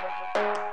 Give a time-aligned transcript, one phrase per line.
[0.00, 0.67] Thank you.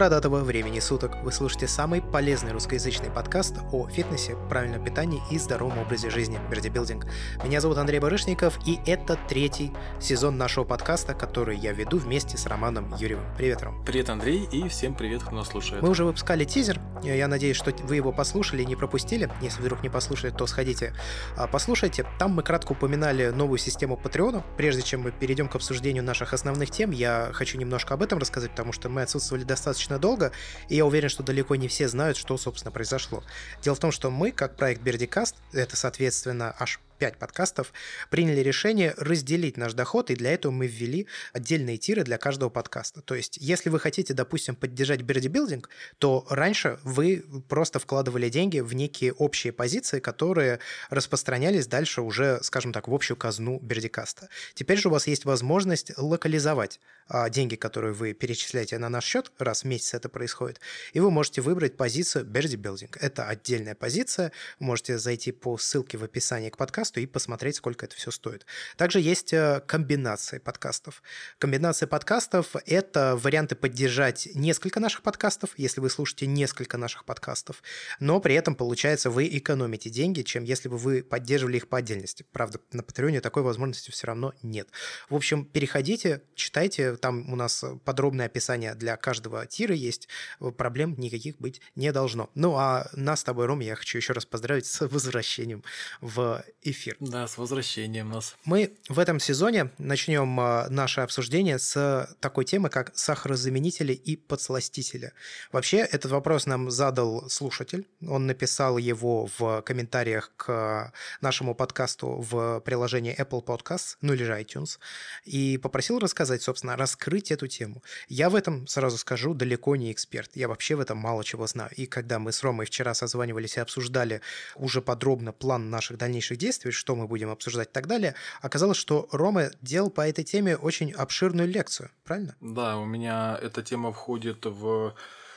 [0.00, 1.22] Бородатого времени суток.
[1.22, 7.04] Вы слушаете самый полезный русскоязычный подкаст о фитнесе, правильном питании и здоровом образе жизни Бердибилдинг.
[7.44, 12.46] Меня зовут Андрей Барышников, и это третий сезон нашего подкаста, который я веду вместе с
[12.46, 13.26] Романом Юрьевым.
[13.36, 13.84] Привет, Ром.
[13.84, 15.82] Привет, Андрей, и всем привет, кто нас слушает.
[15.82, 16.80] Мы уже выпускали тизер.
[17.02, 19.30] Я надеюсь, что вы его послушали и не пропустили.
[19.42, 20.94] Если вдруг не послушали, то сходите,
[21.36, 22.06] а, послушайте.
[22.18, 24.42] Там мы кратко упоминали новую систему Патреона.
[24.56, 28.52] Прежде чем мы перейдем к обсуждению наших основных тем, я хочу немножко об этом рассказать,
[28.52, 30.32] потому что мы отсутствовали достаточно достаточно долго,
[30.68, 33.22] и я уверен, что далеко не все знают, что, собственно, произошло.
[33.62, 37.72] Дело в том, что мы, как проект Бердикаст, это, соответственно, аж 5 подкастов,
[38.10, 43.00] приняли решение разделить наш доход, и для этого мы ввели отдельные тиры для каждого подкаста.
[43.00, 48.74] То есть, если вы хотите, допустим, поддержать бердибилдинг, то раньше вы просто вкладывали деньги в
[48.74, 54.28] некие общие позиции, которые распространялись дальше уже, скажем так, в общую казну бердикаста.
[54.54, 59.32] Теперь же у вас есть возможность локализовать а, деньги, которые вы перечисляете на наш счет,
[59.38, 60.60] раз в месяц это происходит,
[60.92, 62.98] и вы можете выбрать позицию бердибилдинг.
[62.98, 67.86] Это отдельная позиция, можете зайти по ссылке в описании к подкасту, подкасту и посмотреть, сколько
[67.86, 68.46] это все стоит.
[68.76, 71.02] Также есть э, комбинации подкастов.
[71.38, 77.62] Комбинация подкастов– это варианты поддержать несколько наших подкастов, если вы слушаете несколько наших подкастов,
[78.00, 82.24] но при этом, получается, вы экономите деньги, чем если бы вы поддерживали их по отдельности.
[82.32, 84.68] Правда, на Патреоне такой возможности все равно нет.
[85.08, 90.08] В общем, переходите, читайте, там у нас подробное описание для каждого тира есть,
[90.56, 92.30] проблем никаких быть не должно.
[92.34, 95.62] Ну а нас с тобой, Ром, я хочу еще раз поздравить с возвращением
[96.00, 96.96] в эфир эфир.
[97.00, 98.36] Да, с возвращением нас.
[98.44, 105.12] Мы в этом сезоне начнем а, наше обсуждение с такой темы, как сахарозаменители и подсластители.
[105.52, 107.86] Вообще, этот вопрос нам задал слушатель.
[108.06, 114.32] Он написал его в комментариях к нашему подкасту в приложении Apple Podcasts, ну или же
[114.32, 114.78] iTunes,
[115.24, 117.82] и попросил рассказать, собственно, раскрыть эту тему.
[118.08, 120.30] Я в этом, сразу скажу, далеко не эксперт.
[120.34, 121.70] Я вообще в этом мало чего знаю.
[121.76, 124.22] И когда мы с Ромой вчера созванивались и обсуждали
[124.56, 128.78] уже подробно план наших дальнейших действий, действий, что мы будем обсуждать и так далее, оказалось,
[128.78, 132.34] что Рома делал по этой теме очень обширную лекцию, правильно?
[132.40, 134.94] Да, у меня эта тема входит в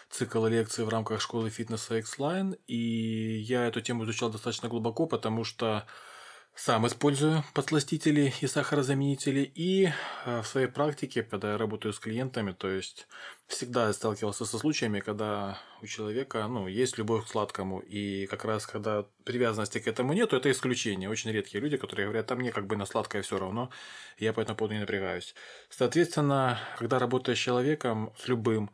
[0.10, 5.44] цикл лекций в рамках школы фитнеса X-Line, и я эту тему изучал достаточно глубоко, потому
[5.44, 5.86] что
[6.56, 9.90] сам использую подсластители и сахарозаменители, и
[10.26, 13.08] э, в своей практике, когда я работаю с клиентами, то есть
[13.48, 18.68] всегда сталкивался со случаями, когда у человека ну, есть любовь к сладкому, и как раз
[18.68, 21.10] когда привязанности к этому нет, то это исключение.
[21.10, 23.72] Очень редкие люди, которые говорят, там мне как бы на сладкое все равно,
[24.20, 25.34] я по этому поводу не напрягаюсь.
[25.70, 28.70] Соответственно, когда работаешь с человеком, с любым,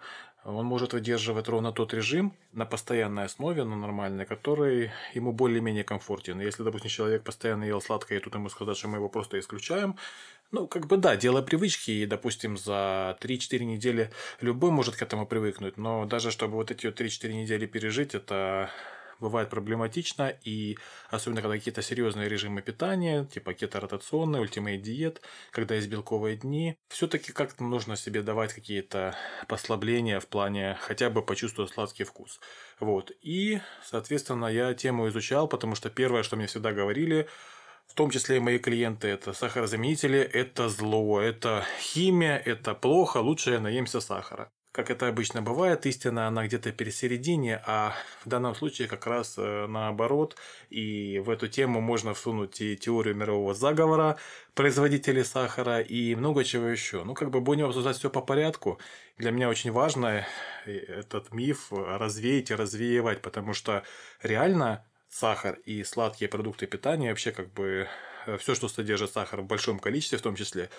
[0.45, 6.39] он может выдерживать ровно тот режим на постоянной основе, на нормальной, который ему более-менее комфортен.
[6.39, 9.95] Если, допустим, человек постоянно ел сладкое, и тут ему сказать, что мы его просто исключаем,
[10.51, 14.11] ну, как бы да, дело привычки, и, допустим, за 3-4 недели
[14.41, 18.71] любой может к этому привыкнуть, но даже чтобы вот эти вот 3-4 недели пережить, это
[19.19, 20.77] бывает проблематично, и
[21.09, 25.21] особенно когда какие-то серьезные режимы питания, типа кеторотационный, ультимейт диет,
[25.51, 29.15] когда есть белковые дни, все-таки как-то нужно себе давать какие-то
[29.47, 32.39] послабления в плане хотя бы почувствовать сладкий вкус.
[32.79, 33.11] Вот.
[33.21, 37.27] И, соответственно, я тему изучал, потому что первое, что мне всегда говорили,
[37.87, 43.51] в том числе и мои клиенты, это сахарозаменители, это зло, это химия, это плохо, лучше
[43.51, 44.51] я наемся сахара.
[44.79, 49.67] Как это обычно бывает, истина она где-то пересередине, а в данном случае как раз э,
[49.67, 50.37] наоборот.
[50.69, 54.17] И в эту тему можно всунуть и теорию мирового заговора
[54.55, 57.03] производителей сахара и много чего еще.
[57.03, 58.79] Ну, как бы будем обсуждать все по порядку.
[59.17, 60.25] Для меня очень важно
[60.65, 63.83] э, этот миф развеять и развеивать, потому что
[64.23, 67.89] реально сахар и сладкие продукты питания вообще как бы
[68.39, 70.69] все, что содержит сахар в большом количестве в том числе,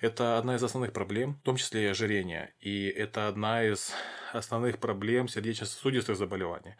[0.00, 2.52] это одна из основных проблем, в том числе и ожирение.
[2.60, 3.92] И это одна из
[4.32, 6.74] основных проблем сердечно-сосудистых заболеваний.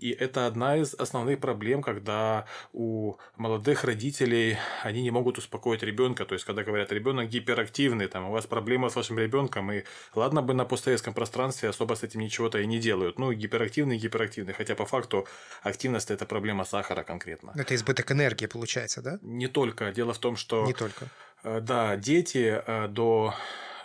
[0.00, 6.24] И это одна из основных проблем, когда у молодых родителей они не могут успокоить ребенка.
[6.24, 9.84] То есть, когда говорят, ребенок гиперактивный, там, у вас проблема с вашим ребенком, и
[10.14, 13.18] ладно бы на постсоветском пространстве особо с этим ничего-то и не делают.
[13.18, 14.54] Ну, гиперактивный, гиперактивный.
[14.54, 15.26] Хотя по факту
[15.62, 17.52] активность это проблема сахара конкретно.
[17.56, 19.18] Это избыток энергии получается, да?
[19.22, 19.92] Не только.
[19.92, 20.66] Дело в том, что...
[20.66, 21.08] Не только.
[21.42, 23.34] Э, да, дети э, до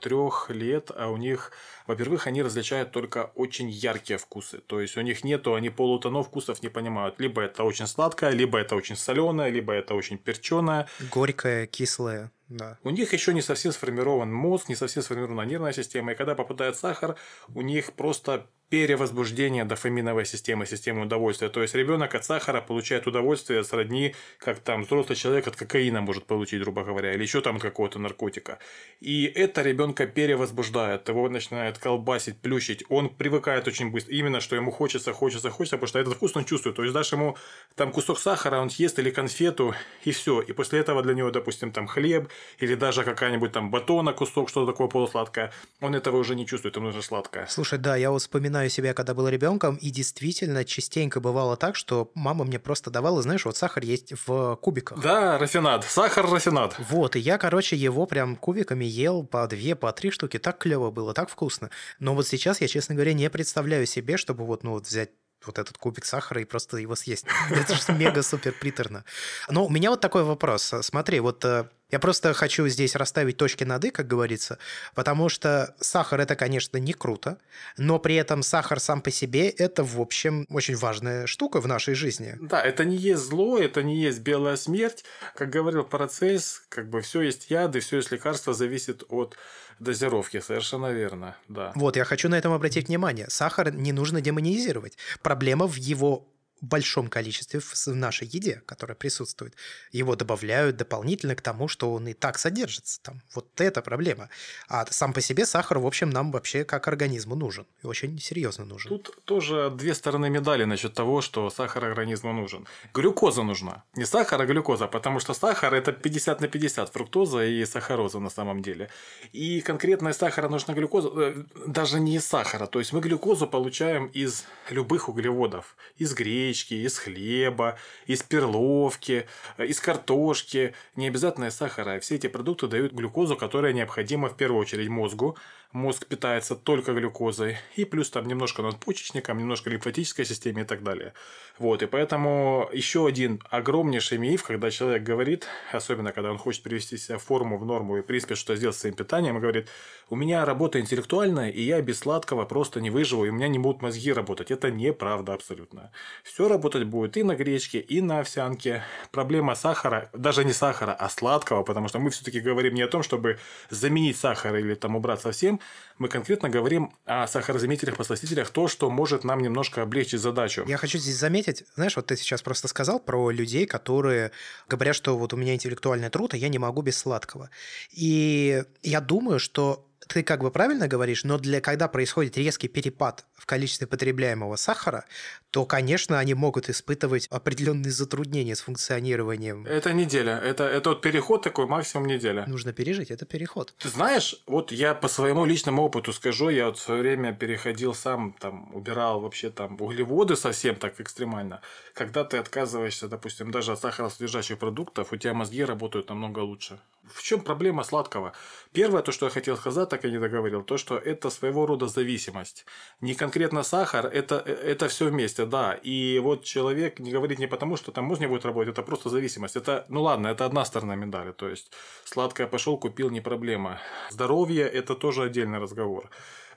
[0.05, 1.51] трех лет, а у них,
[1.87, 4.59] во-первых, они различают только очень яркие вкусы.
[4.59, 7.19] То есть у них нету, они полутонов вкусов не понимают.
[7.19, 10.87] Либо это очень сладкое, либо это очень соленое, либо это очень перченое.
[11.11, 12.31] Горькое, кислое.
[12.49, 12.77] Да.
[12.83, 16.77] У них еще не совсем сформирован мозг, не совсем сформирована нервная система, и когда попадает
[16.77, 17.15] сахар,
[17.55, 21.49] у них просто перевозбуждение дофаминовой системы, системы удовольствия.
[21.49, 26.25] То есть ребенок от сахара получает удовольствие сродни, как там взрослый человек от кокаина может
[26.25, 28.59] получить, грубо говоря, или еще там от какого-то наркотика.
[28.99, 32.83] И это ребенка перевозбуждает, его начинает колбасить, плющить.
[32.89, 36.45] Он привыкает очень быстро, именно что ему хочется, хочется, хочется, потому что этот вкус он
[36.45, 36.75] чувствует.
[36.75, 37.37] То есть дашь ему
[37.75, 40.41] там кусок сахара, он съест или конфету, и все.
[40.41, 42.29] И после этого для него, допустим, там хлеб
[42.59, 45.51] или даже какая-нибудь там батона, кусок, что-то такое полусладкое,
[45.81, 47.45] он этого уже не чувствует, ему нужно сладкое.
[47.47, 51.75] Слушай, да, я вот вспоминаю вспоминаю себя, когда был ребенком, и действительно частенько бывало так,
[51.75, 55.01] что мама мне просто давала, знаешь, вот сахар есть в кубиках.
[55.01, 56.75] Да, рафинад, сахар рафинад.
[56.89, 60.89] Вот, и я, короче, его прям кубиками ел по две, по три штуки, так клево
[60.89, 61.69] было, так вкусно.
[61.99, 65.09] Но вот сейчас я, честно говоря, не представляю себе, чтобы вот, ну, вот взять
[65.47, 67.25] вот этот кубик сахара и просто его съесть.
[67.49, 69.03] Это же мега-супер приторно.
[69.49, 70.73] Но у меня вот такой вопрос.
[70.81, 74.57] Смотри, вот э, я просто хочу здесь расставить точки над «и», как говорится,
[74.95, 77.37] потому что сахар– это, конечно, не круто,
[77.77, 81.93] но при этом сахар сам по себе– это, в общем, очень важная штука в нашей
[81.93, 82.37] жизни.
[82.41, 85.05] Да, это не есть зло, это не есть белая смерть.
[85.35, 89.37] Как говорил Парацельс, как бы все есть яды, все есть лекарства, зависит от
[89.79, 90.39] дозировки.
[90.39, 91.71] Совершенно верно, да.
[91.75, 93.27] Вот, я хочу на этом обратить внимание.
[93.29, 94.97] Сахар не нужно демонизировать.
[95.21, 96.27] Проблема в его
[96.61, 99.55] большом количестве в нашей еде, которая присутствует.
[99.91, 103.01] Его добавляют дополнительно к тому, что он и так содержится.
[103.01, 103.21] Там.
[103.33, 104.29] Вот это проблема.
[104.67, 107.65] А сам по себе сахар, в общем, нам вообще как организму нужен.
[107.83, 108.89] И очень серьезно нужен.
[108.89, 112.67] Тут тоже две стороны медали насчет того, что сахар организму нужен.
[112.93, 113.83] Глюкоза нужна.
[113.95, 118.29] Не сахар, а глюкоза, потому что сахар– это 50 на 50, фруктоза и сахароза на
[118.29, 118.89] самом деле.
[119.33, 122.65] И конкретно из сахара нужна глюкоза, э, даже не из сахара.
[122.65, 125.75] То есть мы глюкозу получаем из любых углеводов.
[125.97, 129.25] Из гречи, гречки, из хлеба, из перловки,
[129.57, 130.73] из картошки.
[130.95, 131.99] Не обязательно из сахара.
[131.99, 135.37] Все эти продукты дают глюкозу, которая необходима в первую очередь мозгу,
[135.75, 141.13] мозг питается только глюкозой, и плюс там немножко надпочечником, немножко лимфатической системе и так далее.
[141.59, 146.97] Вот, и поэтому еще один огромнейший миф, когда человек говорит, особенно когда он хочет привести
[146.97, 149.67] себя в форму, в норму и, в принципе, что сделать с своим питанием, и говорит,
[150.09, 153.59] у меня работа интеллектуальная, и я без сладкого просто не выживу, и у меня не
[153.59, 154.51] будут мозги работать.
[154.51, 155.91] Это неправда абсолютно.
[156.23, 158.83] Все работать будет и на гречке, и на овсянке.
[159.11, 163.03] Проблема сахара, даже не сахара, а сладкого, потому что мы все-таки говорим не о том,
[163.03, 163.39] чтобы
[163.69, 165.59] заменить сахар или там убрать совсем,
[165.97, 170.65] мы конкретно говорим о сахарозаменителях, посластителях, то, что может нам немножко облегчить задачу.
[170.67, 174.31] Я хочу здесь заметить, знаешь, вот ты сейчас просто сказал про людей, которые
[174.67, 177.49] говорят, что вот у меня интеллектуальный труд, а я не могу без сладкого.
[177.91, 183.25] И я думаю, что ты как бы правильно говоришь, но для когда происходит резкий перепад
[183.33, 185.05] в количестве потребляемого сахара,
[185.51, 189.65] то, конечно, они могут испытывать определенные затруднения с функционированием.
[189.65, 190.37] Это неделя.
[190.37, 192.45] Это, это вот переход такой, максимум неделя.
[192.47, 193.73] Нужно пережить, это переход.
[193.77, 197.93] Ты знаешь, вот я по своему личному опыту скажу, я вот в свое время переходил
[197.93, 201.61] сам, там, убирал вообще там углеводы совсем так экстремально.
[201.93, 206.79] Когда ты отказываешься, допустим, даже от сахаросодержащих продуктов, у тебя мозги работают намного лучше.
[207.13, 208.33] В чем проблема сладкого?
[208.73, 211.87] Первое, то, что я хотел сказать, так и не договорил, то, что это своего рода
[211.87, 212.65] зависимость.
[213.01, 215.73] Не конкретно сахар, это, это все вместе, да.
[215.73, 219.09] И вот человек не говорит не потому, что там мозг не будет работать, это просто
[219.09, 219.55] зависимость.
[219.55, 221.31] Это, ну ладно, это одна сторона медали.
[221.31, 221.71] То есть,
[222.05, 223.79] сладкое пошел, купил, не проблема.
[224.09, 226.09] Здоровье– это тоже отдельный разговор.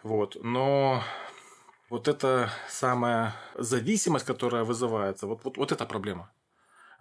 [0.02, 0.36] Вот.
[0.42, 1.02] Но
[1.90, 6.30] вот эта самая зависимость, которая вызывается, вот, вот, вот эта проблема.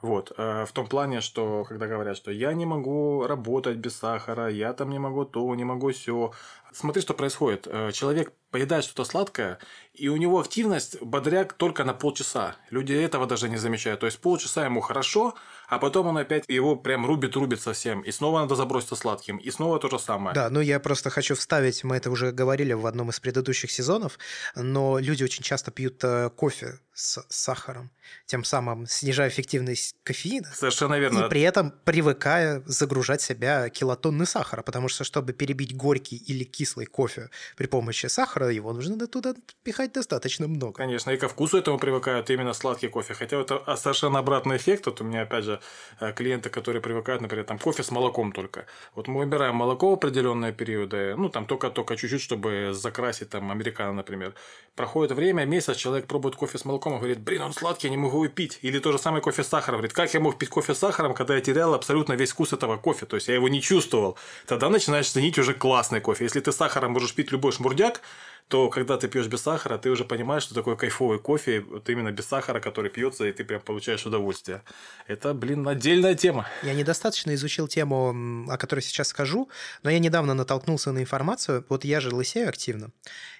[0.01, 4.47] Вот, э, в том плане, что когда говорят, что я не могу работать без сахара,
[4.47, 6.31] я там не могу то, не могу все.
[6.74, 7.68] Смотри, что происходит.
[7.68, 9.59] Э, человек поедает что-то сладкое,
[9.94, 12.56] и у него активность бодряк только на полчаса.
[12.69, 14.00] Люди этого даже не замечают.
[14.00, 15.36] То есть полчаса ему хорошо,
[15.68, 18.02] а потом он опять его прям рубит-рубит совсем.
[18.02, 19.38] И снова надо заброситься сладким.
[19.38, 20.33] И снова то же самое.
[20.33, 24.18] Да, ну я просто хочу вставить, мы это уже говорили в одном из предыдущих сезонов,
[24.56, 27.92] но люди очень часто пьют э, кофе с сахаром,
[28.26, 30.50] тем самым снижая эффективность кофеина.
[30.54, 31.26] Совершенно верно.
[31.26, 36.87] И при этом привыкая загружать себя килотонны сахара, потому что чтобы перебить горький или кислый
[36.87, 40.73] кофе при помощи сахара, его нужно туда пихать достаточно много.
[40.73, 43.14] Конечно, и ко вкусу этому привыкают именно сладкий кофе.
[43.14, 44.87] Хотя это совершенно обратный эффект.
[44.87, 45.59] Вот у меня, опять же,
[45.99, 48.66] э, клиенты, которые привыкают, например, там кофе с молоком только.
[48.95, 53.94] Вот мы выбираем молоко в определенные периоды, ну, там только-только чуть-чуть, чтобы закрасить там американо,
[53.94, 54.33] например.
[54.76, 57.97] Проходит время, месяц, человек пробует кофе с молоком и говорит, блин, он сладкий, я не
[57.97, 58.59] могу его пить.
[58.64, 59.80] Или то же самое кофе с сахаром.
[59.80, 62.78] Говорит, как я мог пить кофе с сахаром, когда я терял абсолютно весь вкус этого
[62.78, 64.18] кофе, то есть я его не чувствовал.
[64.45, 66.23] Тогда начинаешь ценить уже классный кофе.
[66.26, 68.01] Если ты сахаром можешь пить любой шмурдяк,
[68.47, 72.09] то когда ты пьешь без сахара, ты уже понимаешь, что такое кайфовый кофе, вот именно
[72.13, 74.63] без сахара, который пьется, и ты прям получаешь удовольствие.
[75.07, 76.47] Это, блин, отдельная тема.
[76.63, 79.49] Я недостаточно изучил тему, о которой сейчас скажу,
[79.83, 81.66] но я недавно натолкнулся на информацию.
[81.68, 82.94] Вот я же лысею активно.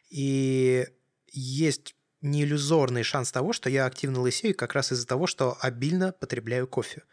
[0.10, 0.86] И
[1.32, 6.68] есть неиллюзорный шанс того, что я активно лысею как раз из-за того, что обильно потребляю
[6.68, 7.04] кофе.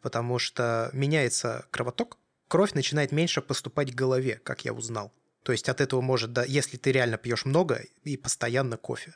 [0.00, 2.16] Потому что меняется кровоток,
[2.48, 5.12] кровь начинает меньше поступать к голове, как я узнал.
[5.42, 9.14] То есть от этого может, да, если ты реально пьешь много и постоянно кофе.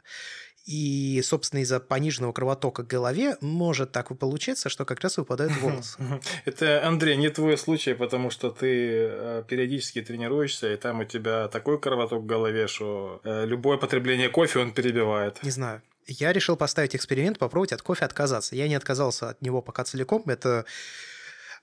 [0.67, 5.57] И, собственно, из-за пониженного кровотока к голове может так и получиться, что как раз выпадают
[5.59, 5.97] волосы.
[6.45, 11.47] Это, Андрей, не твой случай, потому что ты э, периодически тренируешься, и там у тебя
[11.47, 15.41] такой кровоток в голове, что э, любое потребление кофе он перебивает.
[15.45, 15.83] Не знаю.
[16.09, 18.57] Я решил поставить эксперимент, попробовать от кофе отказаться.
[18.57, 20.25] Я не отказался от него пока целиком.
[20.27, 20.65] Это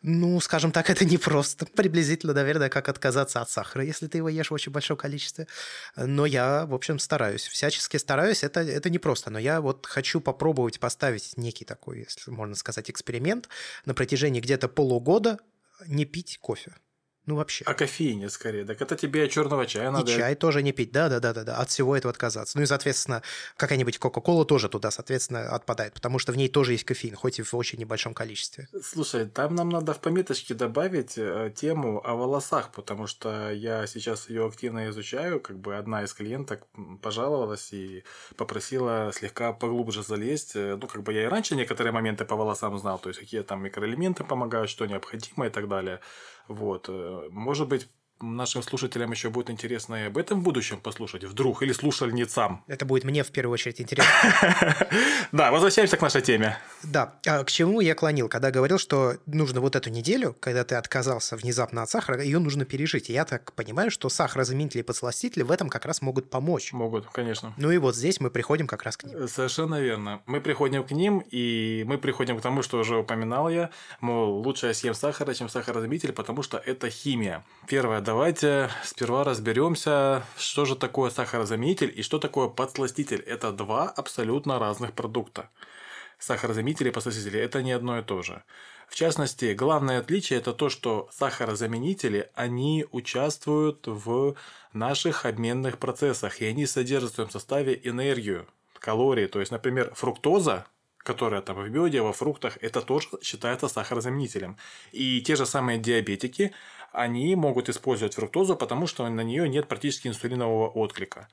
[0.04, 4.30] ну, скажем так, это не просто приблизительно, наверное, как отказаться от сахара, если ты его
[4.30, 5.48] ешь в очень большом количестве.
[5.96, 8.44] Но я, в общем, стараюсь, всячески стараюсь.
[8.44, 12.90] Это, это не просто, но я вот хочу попробовать поставить некий такой, если можно сказать,
[12.90, 13.48] эксперимент
[13.86, 15.40] на протяжении где-то полугода
[15.88, 16.76] не пить кофе.
[17.26, 17.64] Ну, вообще.
[17.66, 18.66] А кофеине скорее.
[18.66, 20.12] Так это тебе черного чая надо.
[20.12, 20.92] И чай тоже не пить.
[20.92, 21.58] Да, да, да, да, да.
[21.58, 22.58] От всего этого отказаться.
[22.58, 23.22] Ну и, соответственно,
[23.56, 27.44] какая-нибудь Кока-Кола тоже туда, соответственно, отпадает, потому что в ней тоже есть кофеин, хоть и
[27.44, 28.68] в очень небольшом количестве.
[28.84, 34.30] Слушай, там нам надо в пометочке добавить э, тему о волосах, потому что я сейчас
[34.30, 35.40] ее активно изучаю.
[35.40, 36.68] Как бы одна из клиенток
[37.02, 38.04] пожаловалась и
[38.36, 40.56] попросила слегка поглубже залезть.
[40.56, 43.42] Э, ну, как бы я и раньше некоторые моменты по волосам знал, то есть какие
[43.44, 46.02] там микроэлементы помогают, что необходимо и так далее.
[46.48, 46.90] Вот.
[46.90, 47.90] Э, может быть,
[48.22, 52.64] нашим слушателям еще будет интересно и об этом в будущем послушать, вдруг, или слушальницам.
[52.68, 54.14] Это будет мне в первую очередь интересно.
[55.32, 56.60] Да, возвращаемся к нашей теме.
[56.84, 60.76] Да, а к чему я клонил, когда говорил, что нужно вот эту неделю, когда ты
[60.76, 63.10] отказался внезапно от сахара, ее нужно пережить.
[63.10, 66.72] И я так понимаю, что сахарозаменители и подсластители в этом как раз могут помочь.
[66.72, 67.52] Могут, конечно.
[67.58, 69.28] Ну и вот здесь мы приходим как раз к ним.
[69.28, 70.22] Совершенно верно.
[70.28, 74.68] Мы приходим к ним, и мы приходим к тому, что уже упоминал я, мол, лучше
[74.68, 77.44] я съем сахара, чем сахарозаменитель, потому что это химия.
[77.68, 83.22] Первое, давайте сперва разберемся, что же такое сахарозаменитель и что такое подсластитель.
[83.22, 85.50] Это два абсолютно разных продукта.
[86.20, 88.44] Сахарозаменители и подсластители– это не одно и то же.
[88.88, 94.36] В частности, главное отличие– это то, что сахарозаменители, они участвуют в
[94.74, 98.46] наших обменных процессах, и они содержат в своем составе энергию,
[98.80, 99.28] калории.
[99.28, 100.66] То есть, например, фруктоза
[101.04, 104.58] которая там в меде, во фруктах, это тоже считается сахарозаменителем.
[104.92, 106.54] И те же самые диабетики,
[106.94, 111.28] они могут использовать фруктозу, потому что на нее нет практически инсулинового отклика.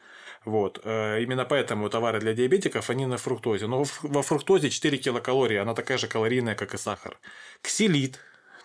[0.45, 0.81] Вот.
[0.85, 3.67] Э, именно поэтому товары для диабетиков, они на фруктозе.
[3.67, 7.19] Но во фруктозе 4 килокалории, она такая же калорийная, как и сахар.
[7.63, 8.19] Ксилит,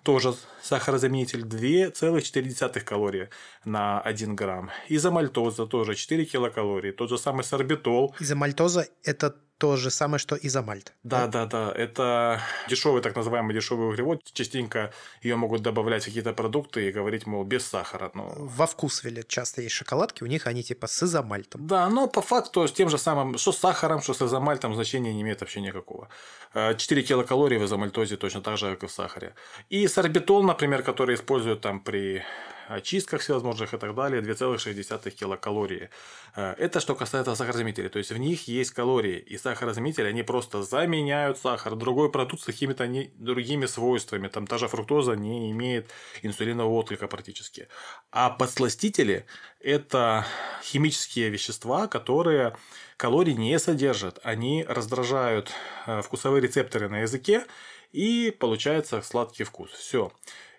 [0.03, 3.29] тоже сахарозаменитель 2,4 калории
[3.65, 4.71] на 1 грамм.
[4.87, 6.91] Изомальтоза тоже 4 килокалории.
[6.91, 8.15] Тот же самый сорбитол.
[8.19, 10.93] Изомальтоза– это то же самое, что изомальт.
[11.03, 11.71] Да, да, да.
[11.71, 14.21] Это дешевый, так называемый дешевый углевод.
[14.33, 18.11] Частенько ее могут добавлять в какие-то продукты и говорить, мол, без сахара.
[18.13, 18.33] Но...
[18.37, 21.67] Во вкусвеле часто есть шоколадки, у них они типа с изомальтом.
[21.67, 25.13] Да, но по факту с тем же самым, что с сахаром, что с изомальтом значения
[25.13, 26.09] не имеет вообще никакого.
[26.53, 29.35] 4 э, килокалории в изомальтозе точно так же, как и в сахаре.
[29.69, 32.23] И сорбитол, например, который используют там при
[32.67, 35.89] очистках всевозможных и так далее, 2,6 килокалории.
[36.35, 40.63] Э, это что касается сахарозаменителей, то есть в них есть калории, и сахарозаменители, они просто
[40.63, 45.91] заменяют сахар, другой продукт с какими-то другими свойствами, там та же фруктоза не имеет
[46.23, 47.67] инсулинового отклика практически.
[48.11, 49.25] А подсластители–
[49.59, 50.25] это
[50.63, 52.55] химические вещества, которые
[52.97, 55.51] калорий не содержат, они раздражают
[55.85, 57.45] э, вкусовые рецепторы на языке,
[57.91, 59.71] и получается сладкий вкус.
[59.71, 60.11] Все.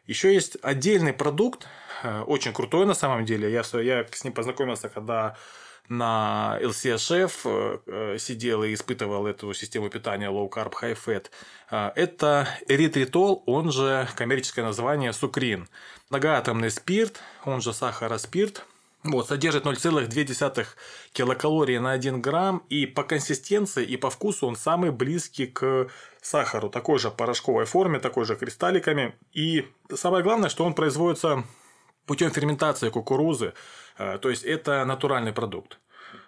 [0.06, 1.66] Еще есть отдельный продукт,
[2.02, 3.50] Э, очень крутой на самом деле.
[3.50, 5.36] Я, я с ним познакомился, когда
[5.88, 11.30] на LCSF э, э, сидел и испытывал эту систему питания low carb high fat.
[11.96, 15.68] Это эритритол, он же коммерческое название сукрин.
[16.10, 18.64] Многоатомный спирт, он же сахароспирт,
[19.10, 20.66] вот, содержит 0,2
[21.12, 25.88] килокалории на 1 грамм, и по консистенции и по вкусу он самый близкий к
[26.20, 29.14] сахару, такой же порошковой форме, такой же кристалликами.
[29.32, 31.44] И самое главное, что он производится
[32.06, 33.54] путем ферментации кукурузы.
[33.98, 35.78] Э, то есть это натуральный продукт.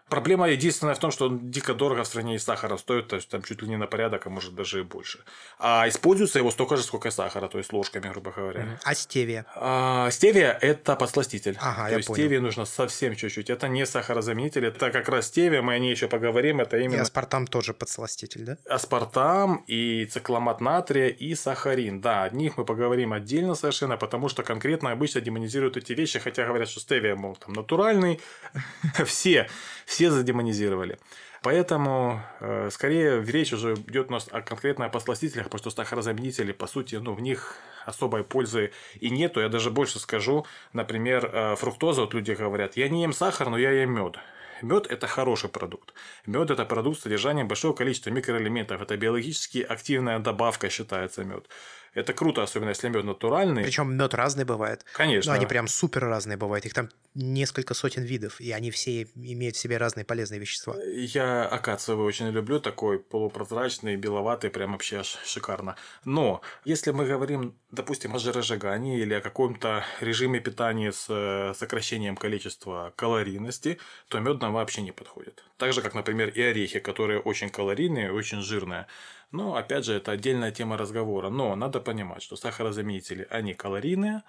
[0.08, 3.28] Проблема единственная в том, что он дико дорого в сравнении с сахаром стоит, то есть
[3.28, 5.18] там чуть ли не на порядок, а может даже и больше.
[5.58, 8.78] А используется его столько же, сколько и сахара, то есть ложками, грубо говоря.
[8.84, 9.44] А стевия?
[9.54, 11.58] А, стевия– это подсластитель.
[11.60, 12.22] Ага, то есть понял.
[12.22, 13.50] стевии нужно совсем чуть-чуть.
[13.50, 16.96] Это не сахарозаменитель, это как раз стевия, мы о ней еще поговорим, это именно...
[16.96, 18.56] И аспартам тоже подсластитель, да?
[18.68, 22.00] Аспартам и цикламат натрия и сахарин.
[22.00, 26.46] Да, о них мы поговорим отдельно совершенно, потому что конкретно обычно демонизируют эти вещи, хотя
[26.46, 28.20] говорят, что стевия, мол, там натуральный.
[29.04, 29.48] все,
[29.84, 30.96] все все задемонизировали.
[31.42, 36.52] Поэтому, э, скорее, речь уже идет у нас о конкретно о посластителях, потому что сахарозаменители,
[36.52, 39.40] по сути, ну, в них особой пользы и нету.
[39.40, 43.58] Я даже больше скажу, например, э, фруктоза, вот люди говорят, я не ем сахар, но
[43.58, 44.18] я ем мед.
[44.62, 45.92] Мед– это хороший продукт.
[46.26, 48.80] Мед– это продукт с большого количества микроэлементов.
[48.80, 51.48] Это биологически активная добавка считается мед.
[51.94, 53.64] Это круто, особенно если мед натуральный.
[53.64, 54.84] Причем мед разный бывает.
[54.92, 55.32] Конечно.
[55.32, 56.66] Ну, они прям супер разные бывают.
[56.66, 60.76] Их там несколько сотен видов, и они все имеют в себе разные полезные вещества.
[60.84, 65.76] Я акациевый очень люблю, такой полупрозрачный, беловатый, прям вообще аж шикарно.
[66.04, 72.16] Но если мы говорим, допустим, о жиросжигании или о каком-то режиме питания с э, сокращением
[72.16, 73.78] количества калорийности,
[74.08, 75.44] то мед нам вообще не подходит.
[75.56, 78.86] Так же, как, например, и орехи, которые очень калорийные, очень жирные.
[79.30, 81.28] Но, опять же, это отдельная тема разговора.
[81.28, 84.22] Но надо понимать, что сахарозаменители, они калорийные,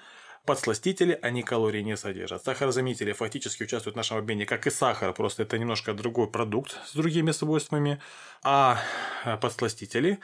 [0.46, 2.44] подсластители, они калорий не содержат.
[2.44, 6.94] Сахарозаменители фактически участвуют в нашем обмене, как и сахар, просто это немножко другой продукт с
[6.94, 8.02] другими свойствами.
[8.44, 8.80] А
[9.42, 10.20] подсластители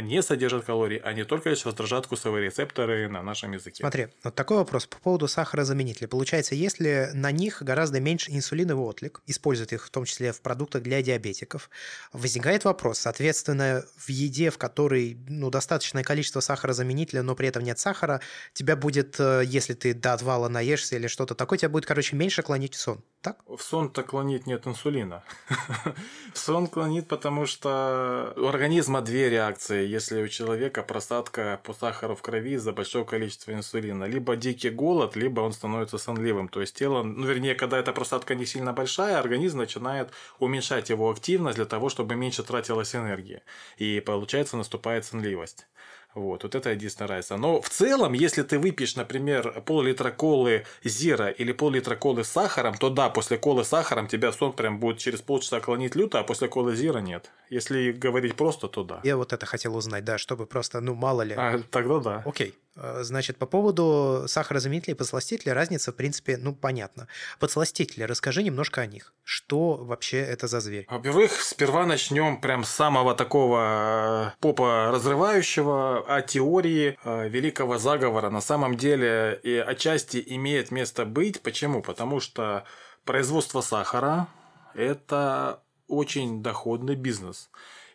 [0.00, 3.82] не содержат калорий, они только лишь раздражают вкусовые рецепторы на нашем языке.
[3.82, 6.08] Смотри, вот такой вопрос по поводу сахарозаменителей.
[6.08, 10.82] Получается, если на них гораздо меньше инсулиновый отклик, используют их в том числе в продуктах
[10.82, 11.70] для диабетиков,
[12.12, 17.78] возникает вопрос, соответственно, в еде, в которой ну, достаточное количество сахарозаменителя, но при этом нет
[17.78, 18.20] сахара,
[18.52, 22.42] тебя будет, э, если ты до отвала наешься или что-то такое, тебя будет, короче, меньше
[22.42, 23.38] клонить в сон, так?
[23.48, 25.24] В сон-то клонит нет инсулина.
[26.34, 32.14] В сон клонит, потому что у организма две реакции если у человека просадка по сахару
[32.14, 34.04] в крови из-за большого количества инсулина.
[34.04, 36.48] Либо дикий голод, либо он становится сонливым.
[36.48, 41.10] То есть тело, ну вернее, когда эта просадка не сильно большая, организм начинает уменьшать его
[41.10, 43.40] активность для того, чтобы меньше тратилось энергии.
[43.78, 45.66] И получается наступает сонливость.
[46.14, 47.36] Вот, вот это единственная разница.
[47.36, 52.74] Но в целом, если ты выпьешь, например, пол-литра колы зира или пол-литра колы с сахаром,
[52.74, 56.22] то да, после колы с сахаром тебя сон прям будет через полчаса клонить люто, а
[56.22, 57.30] после колы зира нет.
[57.50, 59.00] Если говорить просто, то да.
[59.02, 61.34] Я вот это хотел узнать, да, чтобы просто, ну, мало ли.
[61.36, 62.22] А, тогда да.
[62.24, 62.54] Окей.
[62.76, 67.06] Э, значит, по поводу сахарозаменителей и подсластителей разница, в принципе, ну, понятна.
[67.38, 69.12] Подсластители, расскажи немножко о них.
[69.22, 70.86] Что вообще это за зверь?
[70.90, 78.30] Во-первых, сперва начнем прям с самого такого э, попа разрывающего о теории э, великого заговора.
[78.30, 81.42] На самом деле, и отчасти имеет место быть.
[81.42, 81.80] Почему?
[81.80, 82.64] Потому что
[83.04, 84.26] производство сахара–
[84.74, 87.50] это очень доходный бизнес.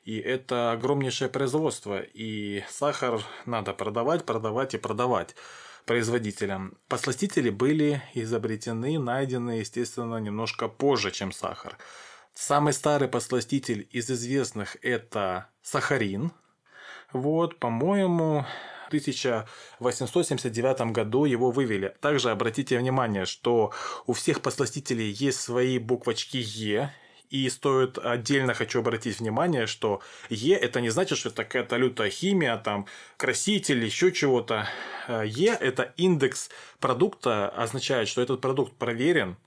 [0.09, 1.99] И это огромнейшее производство.
[1.99, 5.35] И сахар надо продавать, продавать и продавать
[5.85, 6.73] производителям.
[6.87, 11.77] Посластители были изобретены, найдены, естественно, немножко позже, чем сахар.
[12.33, 16.31] Самый старый посластитель из известных это сахарин.
[17.13, 18.47] Вот, по-моему,
[18.85, 21.95] в 1879 году его вывели.
[22.01, 23.73] Также обратите внимание, что
[24.07, 26.91] у всех посластителей есть свои буквочки Е,
[27.29, 32.09] и стоит отдельно хочу обратить внимание, что Е это не значит, что это какая-то лютая
[32.09, 32.87] химия, там
[33.17, 34.67] краситель, еще чего-то.
[35.07, 39.37] Е это индекс продукта, означает, что этот продукт проверен,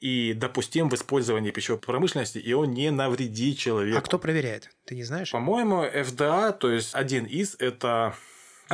[0.00, 3.98] и допустим в использовании пищевой промышленности, и он не навредит человеку.
[3.98, 4.68] А кто проверяет?
[4.84, 5.30] Ты не знаешь?
[5.30, 8.14] По-моему, ФДА, то есть один из, это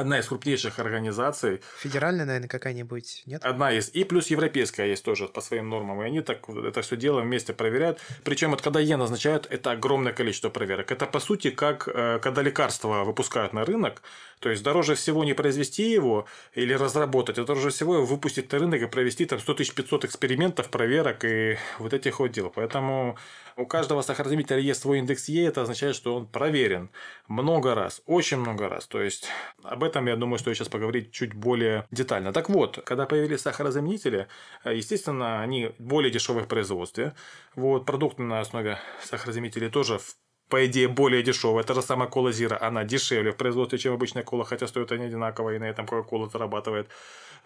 [0.01, 1.61] одна из крупнейших организаций.
[1.79, 3.45] Федеральная, наверное, какая-нибудь, нет?
[3.45, 3.89] Одна из.
[3.91, 6.03] И плюс европейская есть тоже по своим нормам.
[6.03, 8.01] И они так это все дело вместе проверяют.
[8.25, 10.91] Причем вот когда Е назначают, это огромное количество проверок.
[10.93, 14.03] Это по сути как э, когда лекарства выпускают на рынок.
[14.41, 18.59] То есть дороже всего не произвести его или разработать, а дороже всего его выпустить на
[18.59, 22.53] рынок и провести там 100 500 экспериментов, проверок и вот этих вот дел.
[22.55, 23.17] Поэтому
[23.57, 26.91] у каждого сахарозаменителя есть свой индекс Е, это означает, что он проверен
[27.27, 28.87] много раз, очень много раз.
[28.87, 29.27] То есть
[29.65, 32.33] об этом я думаю, что я сейчас поговорить чуть более детально.
[32.33, 34.29] Так вот, когда появились сахарозаменители,
[34.65, 37.15] естественно, они более дешевые в производстве.
[37.55, 40.01] Вот, продукты на основе сахарозаменителей тоже
[40.49, 41.65] по идее, более дешевая.
[41.65, 45.05] Та же самая кола Зира, она дешевле в производстве, чем обычная кола, хотя стоят они
[45.05, 46.89] одинаково, и на этом Кока-Кола зарабатывает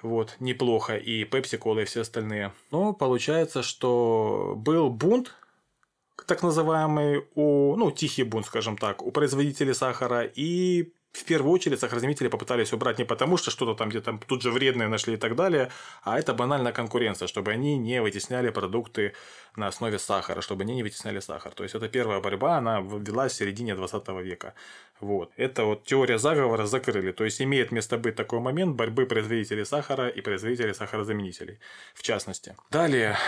[0.02, 2.52] вот, неплохо, и Пепси-Кола, и все остальные.
[2.70, 5.34] Но получается, что был бунт
[6.26, 11.78] так называемый, у, ну, тихий бунт, скажем так, у производителей сахара, и в первую очередь
[11.78, 15.36] сахарозаменители попытались убрать не потому, что что-то там где-то тут же вредное нашли и так
[15.36, 15.70] далее,
[16.02, 19.12] а это банальная конкуренция, чтобы они не вытесняли продукты
[19.56, 21.52] на основе сахара, чтобы они не вытесняли сахар.
[21.52, 24.54] То есть это первая борьба, она ввелась в середине 20 века.
[25.00, 25.32] Вот.
[25.36, 27.12] Это вот теория заговора закрыли.
[27.12, 31.58] То есть имеет место быть такой момент борьбы производителей сахара и производителей сахарозаменителей,
[31.94, 32.54] в частности.
[32.70, 33.18] Далее,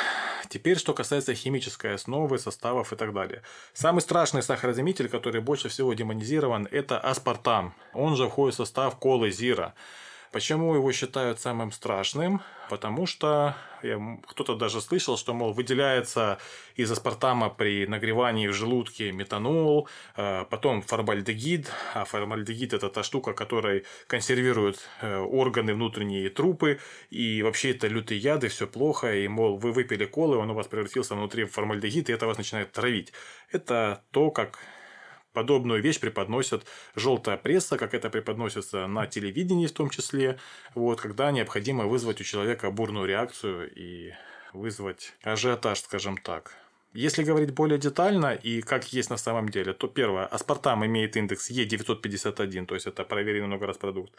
[0.48, 3.42] теперь что касается химической основы, составов и так далее.
[3.72, 7.73] Самый страшный сахарозаменитель, который больше всего демонизирован, это аспартам.
[7.92, 9.74] Он же входит в состав колы Зира.
[10.32, 12.42] Почему его считают самым страшным?
[12.68, 13.54] Потому что
[14.26, 16.38] кто-то даже слышал, что, мол, выделяется
[16.74, 23.32] из аспартама при нагревании в желудке метанол, э, потом формальдегид, а формальдегид– это та штука,
[23.32, 29.58] которая консервирует э, органы внутренние трупы, и вообще это лютые яды, все плохо, и, мол,
[29.58, 33.12] вы выпили колы, он у вас превратился внутри в формальдегид, и это вас начинает травить.
[33.52, 34.58] Это то, как
[35.34, 40.38] Подобную вещь преподносят желтая пресса, как это преподносится на телевидении в том числе,
[40.76, 44.12] вот, когда необходимо вызвать у человека бурную реакцию и
[44.52, 46.54] вызвать ажиотаж, скажем так.
[46.92, 51.50] Если говорить более детально и как есть на самом деле, то первое, аспартам имеет индекс
[51.50, 54.12] Е951, то есть это проверенный много раз продукт.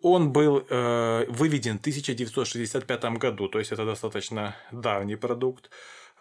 [0.00, 5.70] Он был э, выведен в 1965 году, то есть это достаточно давний продукт.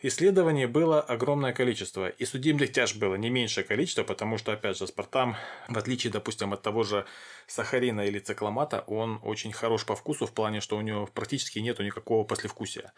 [0.06, 4.86] Исследований было огромное количество, и судебных тяж было не меньшее количество, потому что, опять же,
[4.86, 5.38] спартам,
[5.70, 7.06] в отличие, допустим, от того же
[7.48, 11.84] сахарина или цикламата, он очень хорош по вкусу в плане, что у него практически нету
[11.84, 12.92] никакого послевкусия.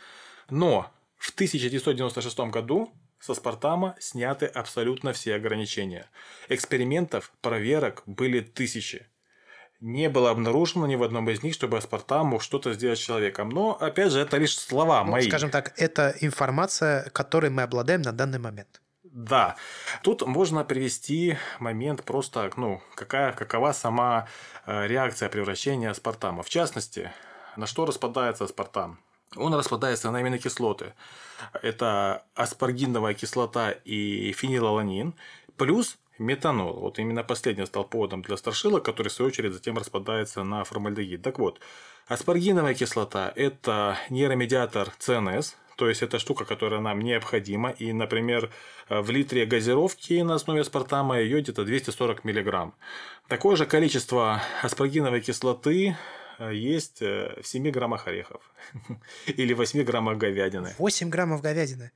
[0.49, 6.09] Но в 1996 году со Спартама сняты абсолютно все ограничения.
[6.49, 9.05] Экспериментов, проверок были тысячи
[9.85, 13.49] не было обнаружено ни в одном из них, чтобы аспартам мог что-то сделать с человеком.
[13.49, 15.27] Но, опять же, это лишь слова ну, мои.
[15.29, 18.81] Скажем так, это информация, которой мы обладаем на данный момент.
[19.03, 19.55] Да,
[20.01, 24.27] тут можно привести момент просто, ну, какая, какова сама
[24.65, 26.41] э, реакция превращения аспартама.
[26.41, 27.11] В частности,
[27.55, 28.99] на что распадается аспартам?
[29.35, 30.93] Он распадается на аминокислоты.
[31.61, 35.13] Это аспаргиновая кислота и фенилаланин,
[35.57, 36.73] плюс метанол.
[36.79, 41.21] Вот именно последний стал поводом для старшила, который в свою очередь затем распадается на формальдегид.
[41.21, 41.59] Так вот,
[42.07, 47.71] аспаргиновая кислота– это нейромедиатор ЦНС, то есть это штука, которая нам необходима.
[47.71, 48.51] И, например,
[48.89, 52.73] в литре газировки на основе аспартама ее где-то 240 мг.
[53.27, 55.97] Такое же количество аспаргиновой кислоты
[56.37, 58.41] э, есть э, в 7 граммах орехов
[59.25, 60.75] или 8 граммах говядины.
[60.77, 61.91] 8 граммов говядины?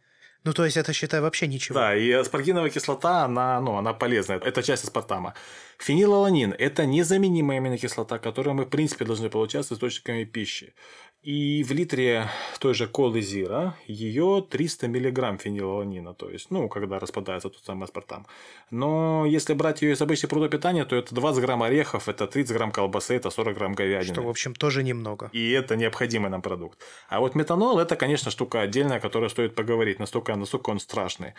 [0.46, 1.78] Ну, то есть это, считай, вообще ничего.
[1.80, 4.38] Да, и аспаргиновая кислота, она, ну, она полезная.
[4.40, 5.34] Это часть аспартама.
[5.78, 10.74] Фенилаланин– это незаменимая аминокислота, которую мы, в принципе, должны получать с источниками пищи.
[11.22, 12.30] И в литре
[12.60, 17.84] той же колы Зира ее 300 мг фенилаланина, то есть, ну, когда распадается тот самый
[17.84, 18.26] аспартам.
[18.72, 22.56] Но если брать ее из обычной продукта питания, то это 20 грамм орехов, это 30
[22.56, 24.14] грамм колбасы, это 40 грамм говядины.
[24.14, 25.30] Что, в общем, тоже немного.
[25.34, 26.80] И это необходимый нам продукт.
[27.10, 31.34] А вот метанол– это, конечно, штука отдельная, о которой стоит поговорить, настолько, насколько он страшный.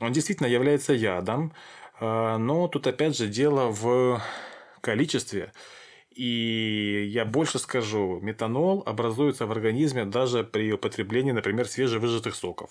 [0.00, 1.52] Он действительно является ядом,
[2.00, 4.22] э, но тут опять же дело в
[4.80, 5.52] количестве.
[6.16, 12.70] И я больше скажу, метанол образуется в организме даже при употреблении, например, свежевыжатых соков.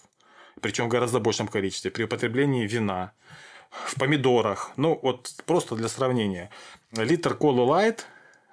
[0.62, 1.92] Причем в гораздо большем количестве.
[1.92, 3.12] При употреблении вина,
[3.70, 4.72] в помидорах.
[4.78, 6.50] Ну, вот просто для сравнения.
[6.92, 8.08] Литр колы лайт,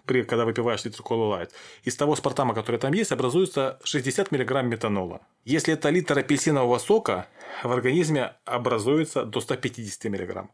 [0.05, 1.53] при, когда выпиваешь литр колы лайт,
[1.85, 5.23] из того спартама, который там есть, образуется 60 мг метанола.
[5.47, 7.29] Если это литр апельсинового сока,
[7.63, 10.49] в организме образуется до 150 мг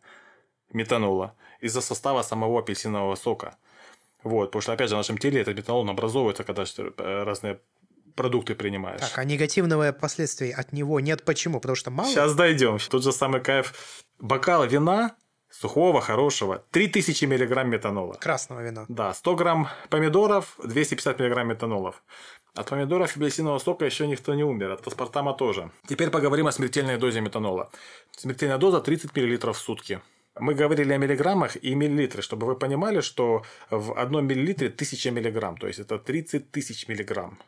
[0.72, 3.57] метанола из-за состава самого апельсинового сока.
[4.28, 7.60] Вот, потому что, опять же, в нашем теле этот метанол образовывается, когда э, разные
[8.14, 9.00] продукты принимаешь.
[9.00, 11.60] Так, а негативного последствий от него нет почему?
[11.60, 12.08] Потому что мало?
[12.08, 12.78] Сейчас дойдем.
[12.90, 13.72] Тут же самый кайф.
[14.18, 15.14] Бокал вина
[15.50, 18.14] сухого, хорошего, 3000 мг метанола.
[18.14, 18.84] Красного вина.
[18.88, 22.02] Да, 100 грамм помидоров, 250 мг метанолов.
[22.54, 25.70] От помидоров и апельсинового сока еще никто не умер, от аспартама тоже.
[25.88, 27.70] Теперь поговорим о смертельной дозе метанола.
[28.16, 30.00] Смертельная доза 30 мл в сутки.
[30.40, 35.57] Мы говорили о миллиграммах и миллилитрах, чтобы вы понимали, что в одном миллилитре 1000 миллиграмм,
[35.57, 37.38] то есть это 30 тысяч миллиграмм.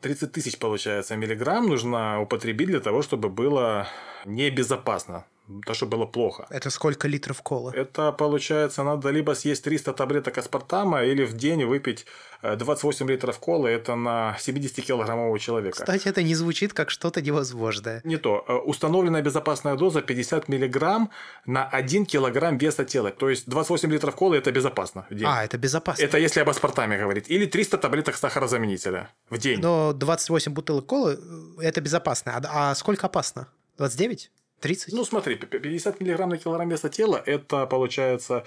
[0.00, 3.88] 30 тысяч, получается, миллиграмм нужно употребить для того, чтобы было
[4.24, 5.24] небезопасно
[5.64, 6.46] то, что было плохо.
[6.50, 7.72] Это сколько литров колы?
[7.74, 12.06] Это, получается, надо либо съесть 300 таблеток аспартама, или в день выпить
[12.42, 13.70] 28 э, литров колы.
[13.70, 15.78] Это на 70-килограммового человека.
[15.78, 18.00] Кстати, это не звучит как что-то невозможное.
[18.04, 18.44] Не то.
[18.46, 21.10] Э, установленная безопасная доза 50 миллиграмм
[21.46, 23.10] на 1 килограмм веса тела.
[23.10, 25.26] То есть 28 литров колы– это безопасно в день.
[25.26, 26.02] А, это безопасно.
[26.02, 27.30] Это если об аспартаме говорить.
[27.30, 29.60] Или 300 таблеток сахарозаменителя в день.
[29.60, 31.18] Но 28 бутылок колы–
[31.60, 32.36] это безопасно.
[32.36, 33.48] А, а сколько опасно?
[33.78, 34.30] 29?
[34.60, 34.92] 30?
[34.94, 38.44] Ну, смотри, 50 миллиграмм на килограмм веса тела– это, получается,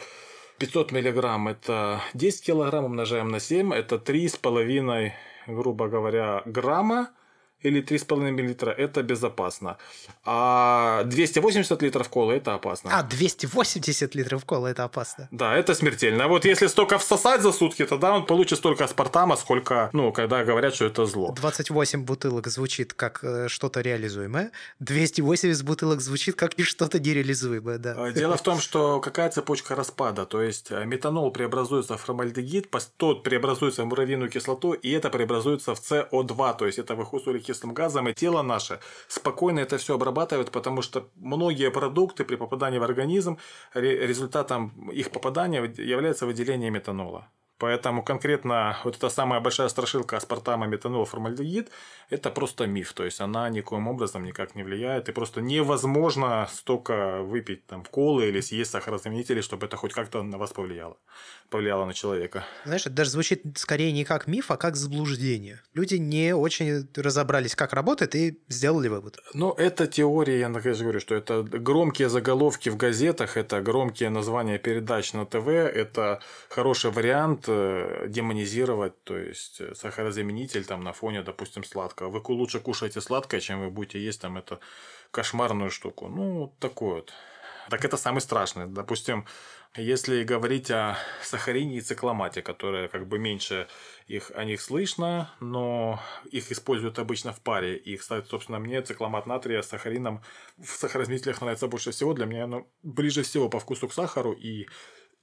[0.58, 5.12] 500 миллиграмм– это 10 килограмм умножаем на 7, это 3,5,
[5.48, 7.10] грубо говоря, грамма
[7.64, 9.78] или 3,5 мл это безопасно.
[10.26, 12.90] А 280 литров колы это опасно.
[12.94, 15.28] А, 280 литров колы это опасно.
[15.32, 16.26] Да, это смертельно.
[16.26, 20.44] А вот если столько всосать за сутки, тогда он получит столько аспартама, сколько, ну, когда
[20.44, 21.34] говорят, что это зло.
[21.36, 27.96] 28 бутылок звучит как э, что-то реализуемое, 280 бутылок звучит как и что-то нереализуемое, да.
[27.98, 32.70] А, дело в том, что какая цепочка распада, то есть э, метанол преобразуется в формальдегид,
[32.98, 37.74] тот преобразуется в муравьиную кислоту, и это преобразуется в СО2, то есть это выходит углекислым
[37.74, 42.84] газом, и тело наше спокойно это все обрабатывает, потому что многие продукты при попадании в
[42.84, 43.38] организм,
[43.74, 47.28] результатом их попадания является выделение метанола.
[47.62, 51.70] Поэтому конкретно вот эта самая большая страшилка аспартама, метанол, формальдегид–
[52.10, 52.92] это просто миф.
[52.94, 55.10] То есть она никоим образом никак не влияет.
[55.10, 60.40] И просто невозможно столько выпить там колы или съесть сахарозаменители, чтобы это хоть как-то на
[60.40, 60.98] вас повлияло.
[61.52, 62.46] Повлияло на человека.
[62.66, 65.62] Знаешь, это даже звучит скорее не как миф, а как заблуждение.
[65.76, 69.20] Люди не очень разобрались, как работает, и сделали вывод.
[69.36, 74.58] Ну, это теория, я наконец говорю, что это громкие заголовки в газетах, это громкие названия
[74.58, 77.51] передач на ТВ, это хороший вариант
[78.08, 82.10] Демонизировать, то есть э, сахарозаменитель там на фоне, допустим, сладкого.
[82.10, 84.60] Вы лучше кушаете сладкое, чем вы будете есть там эту
[85.12, 86.08] кошмарную штуку.
[86.08, 87.14] Ну, такой вот.
[87.70, 88.68] Так это самый страшный.
[88.68, 89.26] Допустим,
[89.78, 93.68] если говорить о сахарине и цикламате, которые как бы меньше
[94.08, 97.78] их, о них слышно, но их используют обычно в паре.
[97.78, 100.22] И, кстати, собственно, мне цикламат натрия с сахарином
[100.58, 102.14] в сахарозаменителях нравится больше всего.
[102.14, 104.68] Для меня оно ближе всего по вкусу к сахару и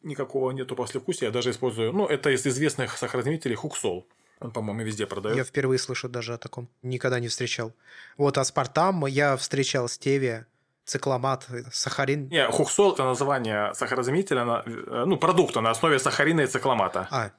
[0.03, 1.29] никакого нету послевкусия.
[1.29, 4.07] Я даже использую, ну, это из известных сахарозаменителей хуксол.
[4.41, 5.37] Он, по-моему, везде продает.
[5.37, 6.69] Я впервые слышу даже о таком.
[6.83, 7.73] Никогда не встречал.
[8.17, 10.47] Вот аспартам я встречал стевия,
[10.85, 12.29] цикламат, сахарин.
[12.29, 17.09] Не, хуксол– это название сахарозаменителя, э, ну, продукта на основе сахарина и цикламата.
[17.11, 17.31] А,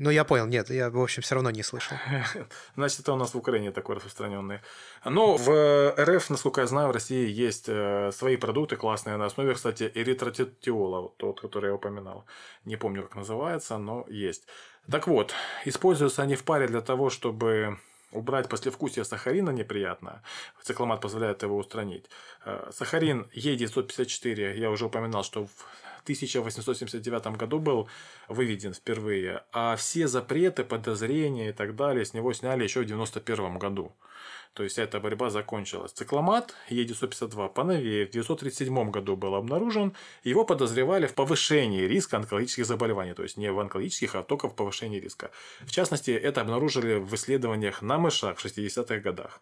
[0.00, 1.96] ну, я понял, нет, я, в общем, все равно не слышал.
[2.74, 4.60] Значит, это у нас в Украине такой распространенный.
[5.04, 9.54] Но в РФ, насколько я знаю, в России есть э, свои продукты классные на основе,
[9.54, 12.24] кстати, эритротетиола, тот, который я упоминал.
[12.64, 14.46] Не помню, как называется, но есть.
[14.90, 15.34] Так вот,
[15.66, 17.78] используются они в паре для того, чтобы
[18.12, 20.22] убрать послевкусие сахарина неприятно.
[20.62, 22.06] Цикламат позволяет его устранить.
[22.46, 25.46] Э, сахарин Е954, я уже упоминал, что
[26.02, 27.88] 1879 году был
[28.28, 33.58] выведен впервые, а все запреты, подозрения и так далее с него сняли еще в 1991
[33.58, 33.92] году.
[34.54, 35.92] То есть эта борьба закончилась.
[35.92, 39.94] Цикламат Е952 поновее в 1937 году был обнаружен.
[40.24, 43.14] Его подозревали в повышении риска онкологических заболеваний.
[43.14, 45.30] То есть не в онкологических, а только в повышении риска.
[45.60, 49.40] В частности, это обнаружили в исследованиях на мышах в 60-х годах.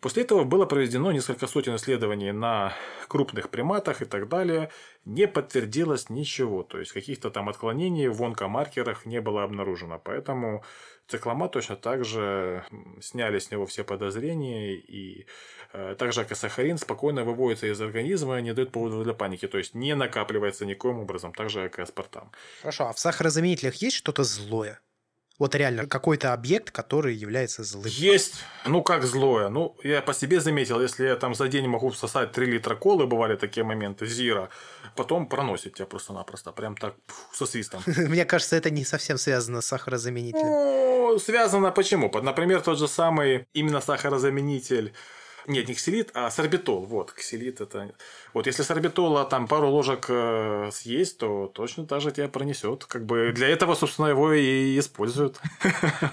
[0.00, 2.74] После этого было проведено несколько сотен исследований на
[3.08, 4.70] крупных приматах и так далее.
[5.06, 6.62] Не подтвердилось ничего.
[6.62, 9.98] То есть каких-то там отклонений в онкомаркерах не было обнаружено.
[9.98, 10.62] Поэтому
[11.08, 12.64] цикломат точно так же
[13.00, 14.74] сняли с него все подозрения.
[14.74, 15.26] И
[15.72, 19.14] э, так же, как и сахарин, спокойно выводится из организма и не дает повода для
[19.14, 19.46] паники.
[19.46, 21.32] То есть не накапливается никоим образом.
[21.32, 22.32] Так же, как и аспартам.
[22.60, 24.80] Хорошо, а в сахарозаменителях есть что-то злое?
[25.38, 27.86] Вот реально какой-то объект, который является злым.
[27.88, 28.44] Есть.
[28.66, 29.48] Ну, как злое.
[29.48, 33.06] Ну, я по себе заметил, если я там за день могу всосать 3 литра колы,
[33.06, 34.48] бывали такие моменты, зира,
[34.94, 36.94] потом проносит тебя просто-напросто, прям так
[37.32, 37.82] со свистом.
[37.86, 40.46] Мне кажется, это не совсем связано с сахарозаменителем.
[40.46, 42.10] Ну, связано почему?
[42.22, 44.92] Например, тот же самый именно сахарозаменитель
[45.46, 46.84] нет, не ксилит, а сорбитол.
[46.84, 47.94] Вот, ксилит это...
[48.32, 52.84] Вот если сорбитола там пару ложек э, съесть, то точно так же тебя пронесет.
[52.84, 55.40] Как бы для этого, собственно, его и используют.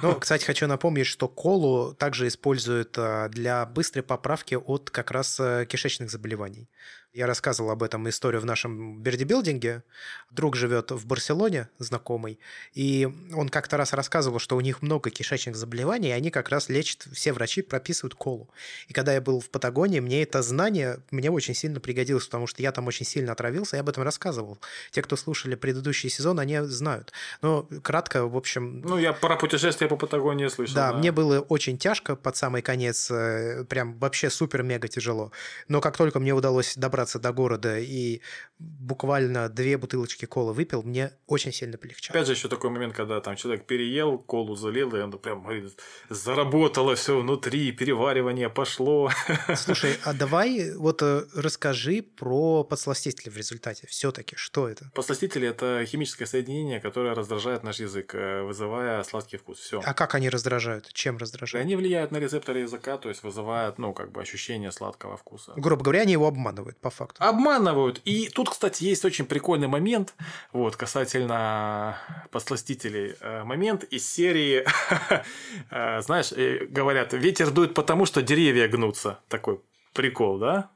[0.01, 5.39] Ну, кстати, хочу напомнить, что колу также используют э, для быстрой поправки от как раз
[5.39, 6.69] э, кишечных заболеваний.
[7.13, 9.83] Я рассказывал об этом историю в нашем бердибилдинге.
[10.29, 12.39] Друг живет в Барселоне, знакомый,
[12.73, 16.69] и он как-то раз рассказывал, что у них много кишечных заболеваний, и они как раз
[16.69, 18.49] лечат, все врачи прописывают колу.
[18.87, 22.61] И когда я был в Патагонии, мне это знание мне очень сильно пригодилось, потому что
[22.61, 24.57] я там очень сильно отравился, я об этом рассказывал.
[24.91, 27.11] Те, кто слушали предыдущий сезон, они знают.
[27.41, 28.79] Но кратко, в общем...
[28.85, 30.75] Ну, я про путешествие по Патагонии слышал.
[30.75, 35.33] Да, да, мне было очень тяжко под самый конец, э, прям вообще супер-мега тяжело.
[35.67, 38.21] Но как только мне удалось добраться добраться до города и
[38.61, 42.15] буквально две бутылочки колы выпил, мне очень сильно полегчало.
[42.15, 45.79] Опять же, еще такой момент, когда там человек переел, колу залил, и он прям говорит,
[46.09, 49.09] заработало все внутри, переваривание пошло.
[49.55, 53.87] Слушай, а давай вот э, расскажи про подсластители в результате.
[53.87, 54.91] Все-таки, что это?
[54.93, 59.59] Подсластители это химическое соединение, которое раздражает наш язык, э, вызывая сладкий вкус.
[59.59, 59.81] Все.
[59.83, 60.93] А как они раздражают?
[60.93, 61.65] Чем раздражают?
[61.65, 65.53] Они влияют на рецепторы языка, то есть вызывают, ну, как бы ощущение сладкого вкуса.
[65.55, 67.23] Грубо говоря, они его обманывают, по факту.
[67.23, 68.01] Обманывают.
[68.05, 70.13] И тут, кстати, есть очень прикольный момент,
[70.53, 71.97] вот, касательно
[72.31, 73.15] посластителей.
[73.21, 74.65] Э, момент из серии,
[75.71, 79.19] э, знаешь, э, говорят, ветер дует потому, что деревья гнутся.
[79.27, 79.59] Такой
[79.93, 80.69] прикол, да?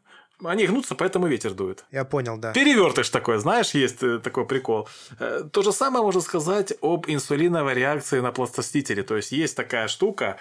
[0.43, 1.85] Они гнутся, поэтому ветер дует.
[1.91, 2.51] Я понял, да.
[2.51, 4.89] Перевертыш такой, знаешь, есть такой прикол.
[5.17, 9.03] То же самое можно сказать об инсулиновой реакции на пластостителе.
[9.03, 10.37] То есть есть такая штука,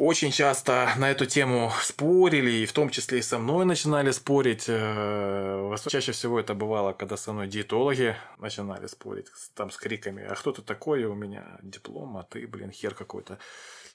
[0.00, 4.64] очень часто на эту тему спорили, и в том числе и со мной начинали спорить.
[4.66, 10.34] Э, чаще всего это бывало, когда со мной диетологи начинали спорить, там с криками, а
[10.34, 13.38] кто ты такой, у меня диплом, а ты, блин, хер какой-то.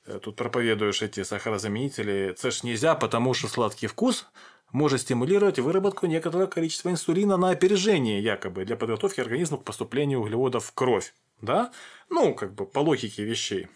[0.06, 2.30] Э, тут проповедуешь эти сахарозаменители.
[2.30, 4.28] Это ж нельзя, потому что сладкий вкус
[4.72, 10.65] может стимулировать выработку некоторого количества инсулина на опережение, якобы, для подготовки организма к поступлению углеводов
[10.65, 11.15] в кровь.
[11.41, 11.72] Да?
[12.10, 13.70] Ну, как бы по логике вещей.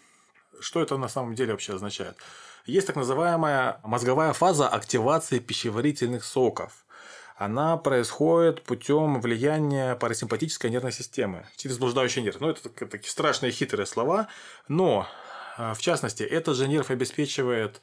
[0.58, 2.16] Что это на самом деле вообще означает?
[2.66, 6.84] Есть так называемая мозговая фаза активации пищеварительных соков.
[7.36, 12.40] Она происходит путем влияния парасимпатической нервной системы через блуждающий нерв.
[12.40, 14.28] Ну, это такие страшные хитрые слова,
[14.68, 15.06] но
[15.56, 17.80] а, в частности, этот же нерв обеспечивает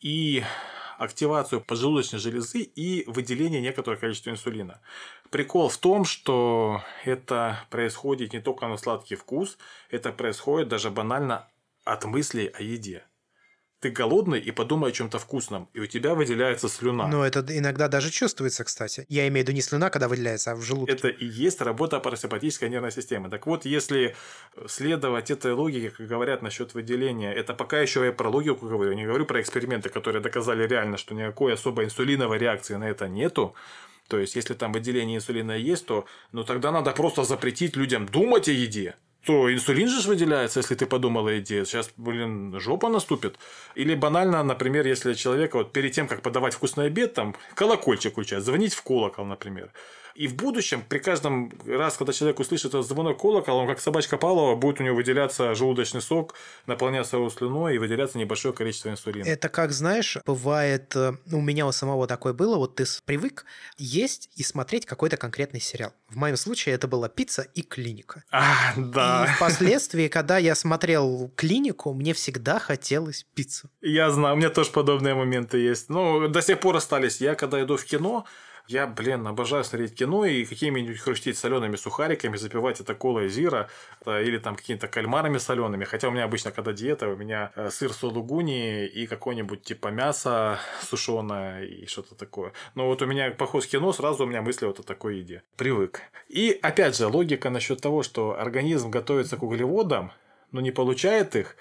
[0.00, 0.44] и
[0.98, 4.80] активацию поджелудочной железы и выделение некоторого количества инсулина.
[5.30, 9.58] Прикол в том, что это происходит не только на сладкий вкус,
[9.90, 11.48] это происходит даже банально
[11.88, 13.04] от мыслей о еде.
[13.80, 17.06] Ты голодный и подумай о чем-то вкусном, и у тебя выделяется слюна.
[17.06, 19.06] Ну, это иногда даже чувствуется, кстати.
[19.08, 20.92] Я имею в виду не слюна, когда выделяется, а в желудке.
[20.92, 23.30] Это и есть работа парасимпатической нервной системы.
[23.30, 24.16] Так вот, если
[24.66, 29.06] следовать этой логике, как говорят насчет выделения, это пока еще я про логику говорю, не
[29.06, 33.54] говорю про эксперименты, которые доказали реально, что никакой особой инсулиновой реакции на это нету.
[34.08, 38.48] То есть, если там выделение инсулина есть, то ну, тогда надо просто запретить людям думать
[38.48, 41.64] о еде то инсулин же выделяется, если ты подумал о еде.
[41.64, 43.36] Сейчас, блин, жопа наступит.
[43.74, 48.44] Или банально, например, если человека вот перед тем, как подавать вкусный обед, там колокольчик включать,
[48.44, 49.70] звонить в колокол, например.
[50.18, 54.16] И в будущем, при каждом раз, когда человек услышит этот звонок колокола, он как собачка
[54.16, 56.34] Павлова, будет у него выделяться желудочный сок,
[56.66, 59.24] наполняться его слюной и выделяться небольшое количество инсулина.
[59.24, 63.44] Это как, знаешь, бывает, э, у меня у самого такое было, вот ты привык
[63.76, 65.92] есть и смотреть какой-то конкретный сериал.
[66.08, 68.24] В моем случае это была пицца и клиника.
[68.32, 69.24] А, да.
[69.24, 73.70] И впоследствии, когда я смотрел клинику, мне всегда хотелось пиццу.
[73.82, 75.88] Я знаю, у меня тоже подобные моменты есть.
[75.88, 77.20] Ну, до сих пор остались.
[77.20, 78.26] Я, когда иду в кино,
[78.68, 83.68] я, блин, обожаю смотреть кино и какими-нибудь хрустеть солеными сухариками, запивать это колой зира
[84.06, 85.84] или там какими-то кальмарами солеными.
[85.84, 90.60] Хотя у меня обычно, когда диета, у меня э, сыр сулугуни и какое-нибудь типа мясо
[90.82, 92.52] сушеное и что-то такое.
[92.74, 95.42] Но вот у меня поход в кино, сразу у меня мысли вот о такой еде.
[95.56, 96.02] Привык.
[96.28, 100.12] И опять же, логика насчет того, что организм готовится к углеводам,
[100.52, 101.56] но не получает их,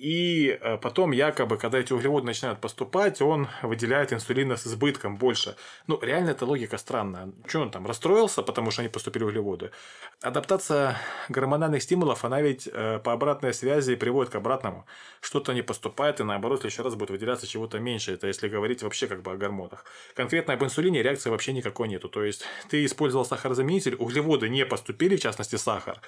[0.00, 5.56] и э, потом якобы, когда эти углеводы начинают поступать, он выделяет инсулина с избытком больше.
[5.86, 7.30] Ну, реально эта логика странная.
[7.46, 9.72] Что он там, расстроился, потому что они поступили углеводы?
[10.22, 10.96] Адаптация
[11.28, 14.86] гормональных стимулов, она ведь э, по обратной связи приводит к обратному.
[15.20, 18.14] Что-то не поступает, и наоборот, в следующий раз будет выделяться чего-то меньше.
[18.14, 19.84] Это если говорить вообще как бы о гормонах.
[20.14, 22.08] Конкретно об инсулине реакции вообще никакой нету.
[22.08, 26.00] То есть, ты использовал сахарозаменитель, углеводы не поступили, в частности сахар.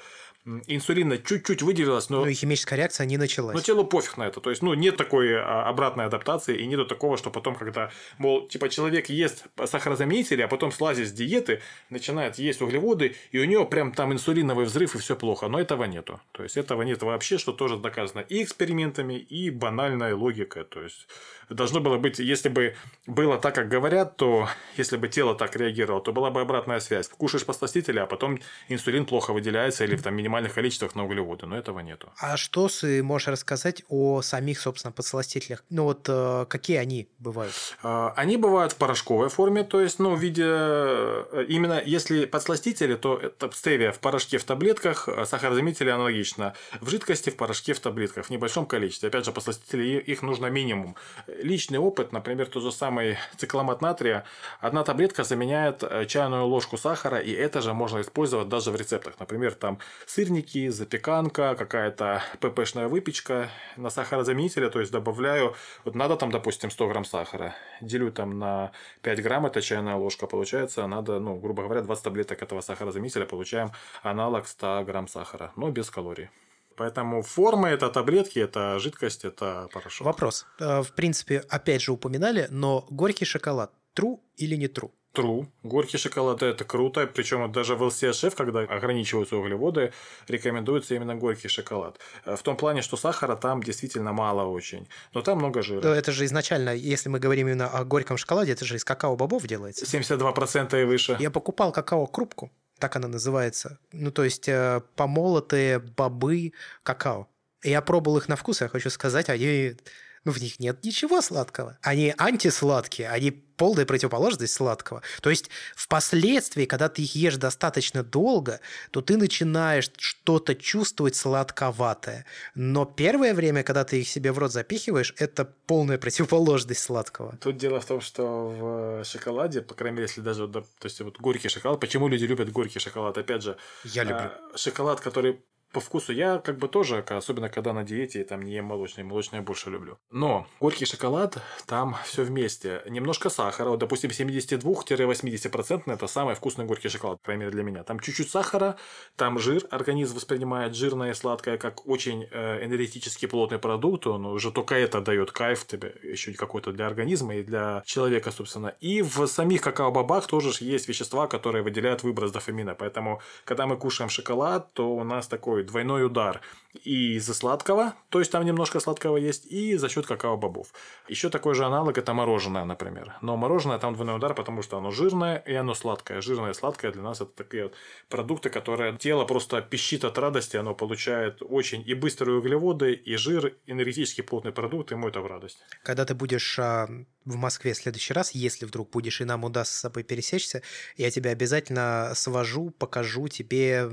[0.66, 2.20] Инсулина чуть-чуть выделилась, но...
[2.20, 3.55] Ну и химическая реакция не началась.
[3.55, 4.40] Но телу пофиг на это.
[4.40, 8.49] То есть, ну, нет такой а, обратной адаптации, и нету такого, что потом, когда, мол,
[8.49, 13.66] типа, человек ест сахарозаменители, а потом слазит с диеты, начинает есть углеводы, и у него
[13.66, 15.49] прям там инсулиновый взрыв, и все плохо.
[15.49, 16.21] Но этого нету.
[16.33, 20.64] То есть, этого нет вообще, что тоже доказано и экспериментами, и банальной логикой.
[20.64, 21.09] То есть,
[21.54, 22.74] должно было быть, если бы
[23.06, 27.08] было так, как говорят, то если бы тело так реагировало, то была бы обратная связь.
[27.08, 28.38] Кушаешь посластители, а потом
[28.68, 31.46] инсулин плохо выделяется или в там, минимальных количествах на углеводы.
[31.46, 32.10] Но этого нету.
[32.18, 35.64] А что ты можешь рассказать о самих, собственно, подсластителях?
[35.70, 37.52] Ну вот э, какие они бывают?
[37.82, 40.44] А, они бывают в порошковой форме, то есть, ну, в виде...
[40.46, 46.54] Э, именно если подсластители, то это стевия в порошке, в таблетках, а сахарозаменители аналогично.
[46.80, 49.08] В жидкости, в порошке, в таблетках, в небольшом количестве.
[49.08, 50.96] Опять же, подсластители, их нужно минимум
[51.42, 54.24] личный опыт, например, тот же самый цикламат натрия,
[54.61, 59.14] одна таблетка заменяет э, чайную ложку сахара, и это же можно использовать даже в рецептах.
[59.18, 66.31] Например, там сырники, запеканка, какая-то ППшная выпечка на сахарозаменителе, то есть добавляю, вот надо там,
[66.31, 71.37] допустим, 100 грамм сахара, делю там на 5 грамм, это чайная ложка, получается, надо, ну,
[71.37, 76.31] грубо говоря, 20 таблеток этого сахарозаменителя, получаем аналог 100 грамм сахара, но без калорий.
[76.76, 80.06] Поэтому форма это таблетки, это жидкость, это порошок.
[80.06, 80.46] Вопрос.
[80.61, 84.90] Э, в принципе, опять же упоминали, но горький шоколад true или не true?
[85.14, 85.46] True.
[85.62, 89.92] Горький шоколад это круто, причем даже в LCHF, когда ограничиваются углеводы,
[90.26, 91.98] рекомендуется именно горький шоколад.
[92.24, 95.87] Э, в том плане, что сахара там действительно мало очень, но там много жира.
[95.87, 99.85] Это же изначально, если мы говорим именно о горьком шоколаде, это же из какао-бобов делается.
[99.85, 101.16] 72% и выше.
[101.20, 103.78] Я покупал какао-крупку, так она называется.
[103.92, 107.28] Ну, то есть э, помолотые бобы какао.
[107.62, 109.76] Я пробовал их на вкус, я хочу сказать, они
[110.24, 111.78] ну, в них нет ничего сладкого.
[111.82, 113.30] Они антисладкие, они
[113.62, 115.02] полная противоположность сладкого.
[115.20, 118.58] То есть впоследствии, когда ты их ешь достаточно долго,
[118.90, 122.26] то ты начинаешь что-то чувствовать сладковатое.
[122.56, 127.36] Но первое время, когда ты их себе в рот запихиваешь, это полная противоположность сладкого.
[127.40, 131.20] Тут дело в том, что в шоколаде, по крайней мере, если даже то есть вот
[131.20, 133.16] горький шоколад, почему люди любят горький шоколад?
[133.16, 134.26] Опять же, я люблю.
[134.26, 135.38] А, шоколад, который
[135.73, 139.43] по вкусу я как бы тоже, особенно когда на диете, там не ем молочный я
[139.43, 139.99] больше люблю.
[140.11, 142.83] Но горький шоколад, там все вместе.
[142.87, 147.83] Немножко сахара, вот, допустим, 72-80% это самый вкусный горький шоколад, по крайней мере для меня.
[147.85, 148.77] Там чуть-чуть сахара,
[149.16, 154.53] там жир, организм воспринимает жирное и сладкое как очень э, энергетически плотный продукт, он уже
[154.53, 158.75] только это дает кайф тебе, еще какой-то для организма и для человека, собственно.
[158.81, 164.11] И в самих какао-бобах тоже есть вещества, которые выделяют выброс дофамина, поэтому, когда мы кушаем
[164.11, 166.40] шоколад, то у нас такой такой двойной удар
[166.84, 170.68] и из-за сладкого, то есть там немножко сладкого есть, и за счет какао-бобов.
[171.08, 173.14] Еще такой же аналог это мороженое, например.
[173.20, 176.20] Но мороженое там двойной удар, потому что оно жирное и оно сладкое.
[176.22, 177.74] Жирное и сладкое для нас это такие вот
[178.08, 183.54] продукты, которые тело просто пищит от радости, оно получает очень и быстрые углеводы, и жир,
[183.66, 185.58] энергетически плотный продукт, ему это в радость.
[185.82, 186.88] Когда ты будешь а,
[187.24, 190.62] в Москве в следующий раз, если вдруг будешь и нам удастся с собой пересечься,
[190.96, 193.88] я тебя обязательно свожу, покажу тебе.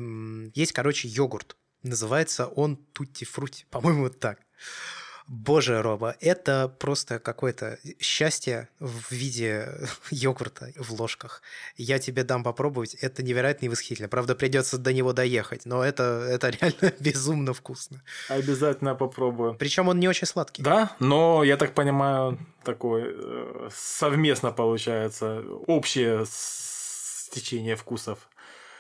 [0.56, 3.66] Есть, короче, йогурт Называется он Тутти Фрути.
[3.70, 4.40] По-моему, вот так.
[5.32, 9.70] Боже, Роба, это просто какое-то счастье в виде
[10.10, 11.44] йогурта в ложках.
[11.78, 12.96] Я тебе дам попробовать.
[12.96, 14.10] Это невероятно и восхитительно.
[14.10, 18.02] Правда, придется до него доехать, но это, это реально безумно вкусно.
[18.28, 19.54] Обязательно попробую.
[19.54, 20.64] Причем он не очень сладкий.
[20.64, 28.28] Да, но я так понимаю, такой э, совместно получается общее стечение вкусов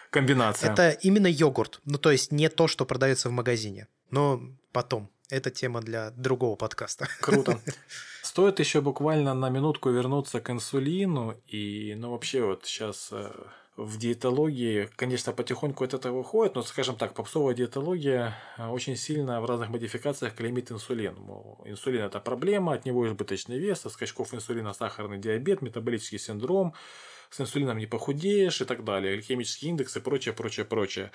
[0.09, 0.71] комбинация.
[0.71, 1.81] Это именно йогурт.
[1.85, 3.87] Ну, то есть не то, что продается в магазине.
[4.11, 4.41] Но
[4.71, 5.09] потом.
[5.29, 7.07] Это тема для другого подкаста.
[7.21, 7.59] Круто.
[8.23, 11.35] Стоит еще буквально на минутку вернуться к инсулину.
[11.45, 13.31] И, ну, вообще, вот сейчас э,
[13.77, 19.39] в диетологии, конечно, потихоньку от этого выходит, но, скажем так, попсовая диетология э, очень сильно
[19.39, 21.13] в разных модификациях клеймит инсулин.
[21.15, 26.73] Мол, инсулин– это проблема, от него избыточный вес, от скачков инсулина сахарный диабет, метаболический синдром–
[27.29, 31.11] с инсулином не похудеешь и так далее, гликемический индекс и прочее, прочее, прочее.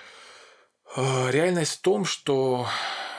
[0.95, 2.67] А, реальность в том, что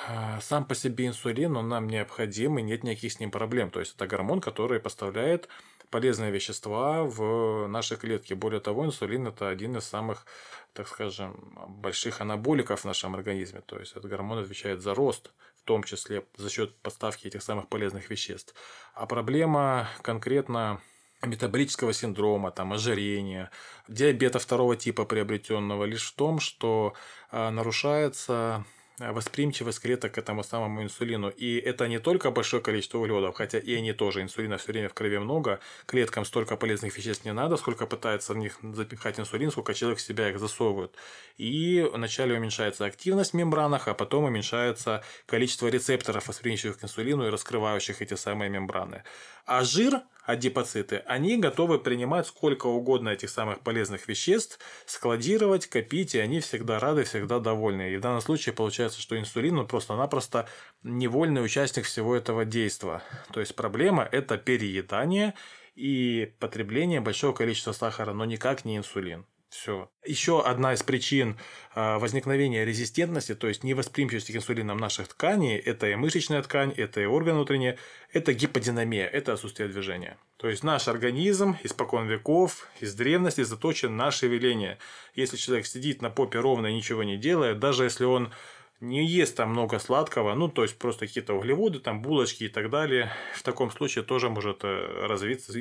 [0.09, 3.70] а, сам по себе инсулин, он нам необходим, и нет никаких с ним проблем.
[3.70, 5.49] То есть, это гормон, который поставляет
[5.90, 8.34] полезные вещества в наши клетки.
[8.34, 10.26] Более того, инсулин– это один из самых,
[10.72, 13.62] так скажем, больших анаболиков в нашем организме.
[13.62, 17.68] То есть, этот гормон отвечает за рост, в том числе за счет поставки этих самых
[17.68, 18.55] полезных веществ.
[18.94, 20.80] А проблема конкретно
[21.23, 23.51] метаболического синдрома, там, ожирения,
[23.89, 26.95] диабета второго типа приобретенного лишь в том, что
[27.31, 28.64] а, нарушается
[28.99, 31.29] Э, восприимчивость клеток к этому самому инсулину.
[31.29, 34.95] И это не только большое количество углеводов, хотя и они тоже, инсулина все время в
[34.95, 39.75] крови много, клеткам столько полезных веществ не надо, сколько пытается в них запихать инсулин, сколько
[39.75, 40.95] человек в себя их засовывает.
[41.37, 47.31] И вначале уменьшается активность в мембранах, а потом уменьшается количество рецепторов, восприимчивых к инсулину и
[47.31, 49.03] раскрывающих эти самые мембраны.
[49.45, 56.18] А жир, адипоциты, они готовы принимать сколько угодно этих самых полезных веществ, складировать, копить, и
[56.18, 57.93] они всегда рады, всегда довольны.
[57.93, 60.49] И в данном случае получается, что инсулин он просто-напросто
[60.83, 63.03] невольный участник всего этого действия.
[63.33, 65.35] То есть проблема– это переедание
[65.77, 69.24] и потребление большого количества сахара, но никак не инсулин.
[69.57, 69.90] Все.
[70.04, 71.38] Еще одна из причин
[71.74, 77.00] а, возникновения резистентности, то есть невосприимчивости к инсулинам наших тканей, это и мышечная ткань, это
[77.00, 77.76] и орган внутренний,
[78.12, 80.18] это гиподинамия, это отсутствие движения.
[80.36, 84.76] То есть наш организм испокон веков, из древности заточен на шевеление.
[85.14, 88.32] Если человек сидит на попе ровно и ничего не делает, даже если он
[88.80, 92.68] не ест там много сладкого, ну, то есть просто какие-то углеводы, там булочки и так
[92.68, 95.59] далее, в таком случае тоже может э, развиться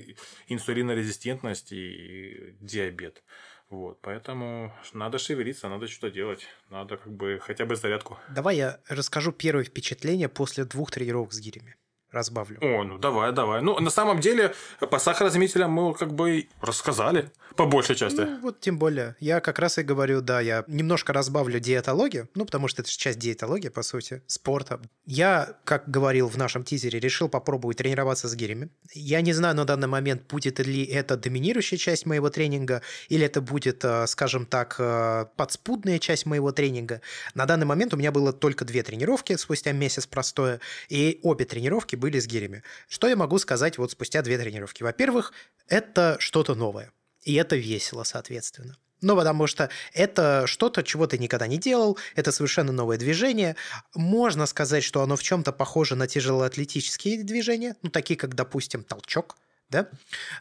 [0.49, 3.23] инсулинорезистентность и диабет.
[3.70, 8.20] Вот, поэтому надо шевелиться, надо что-то делать, надо как бы хотя бы зарядку.
[8.30, 11.76] Давай я расскажу первое впечатление после двух тренировок с гирями.
[12.16, 12.57] Разбавлю.
[12.61, 13.61] О, ну давай, давай.
[13.61, 18.22] Ну, на самом деле, по сахарозаменителям мы как бы рассказали по большей части.
[18.22, 19.16] Ну, вот тем более.
[19.20, 22.97] Я как раз и говорю, да, я немножко разбавлю диетологию, ну, потому что это же
[22.97, 24.82] часть диетологии, по сути, спорта.
[25.05, 28.70] Я, как говорил в нашем тизере, решил попробовать тренироваться с гирями.
[28.93, 33.41] Я не знаю на данный момент, будет ли это доминирующая часть моего тренинга, или это
[33.41, 37.01] будет, э, скажем так, э, подспудная часть моего тренинга.
[37.34, 40.59] На данный момент у меня было только две тренировки спустя месяц простое,
[40.89, 42.62] и обе тренировки были с гирями.
[42.88, 44.84] Что я могу сказать вот спустя две тренировки?
[44.84, 45.34] Во-первых,
[45.68, 46.91] это что-то новое.
[47.24, 48.78] И это весело, соответственно.
[49.01, 53.56] Ну, потому что это что-то, чего ты никогда не делал, это совершенно новое движение.
[53.95, 59.36] Можно сказать, что оно в чем-то похоже на тяжелоатлетические движения, ну, такие как, допустим, толчок,
[59.70, 59.89] да?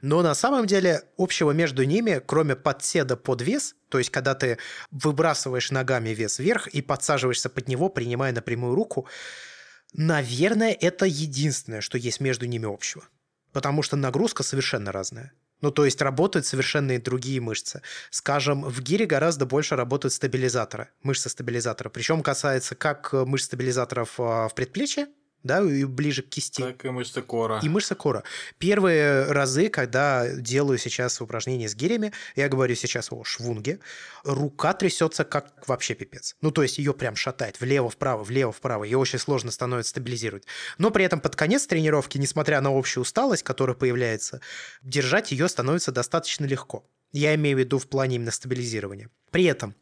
[0.03, 4.59] Но на самом деле общего между ними, кроме подседа под вес, то есть когда ты
[4.91, 9.09] выбрасываешь ногами вес вверх и подсаживаешься под него, принимая напрямую руку,
[9.95, 13.05] наверное, это единственное, что есть между ними общего.
[13.53, 15.33] Потому что нагрузка совершенно разная.
[15.61, 17.81] Ну, то есть работают совершенно другие мышцы.
[18.11, 21.89] Скажем, в гире гораздо больше работают стабилизаторы, мышцы стабилизатора.
[21.89, 25.07] Причем касается как мышц стабилизаторов а, в предплечье,
[25.45, 26.63] да, и ближе к кисти.
[26.63, 27.61] Так и мышцы кора.
[27.63, 28.25] И мышцы кора.
[28.59, 33.79] Первые разы, когда делаю сейчас упражнения с гирями, я говорю сейчас о швунге,
[34.25, 36.35] рука трясется как вообще пипец.
[36.41, 38.85] Ну, то есть ее прям шатает влево-вправо, влево-вправо.
[38.85, 40.47] Ее очень сложно становится стабилизировать.
[40.79, 44.41] Но при этом под конец тренировки, несмотря на общую усталость, которая появляется,
[44.83, 46.89] держать ее становится достаточно легко.
[47.15, 49.09] Я имею в виду в плане именно стабилизирования.
[49.31, 49.75] При этом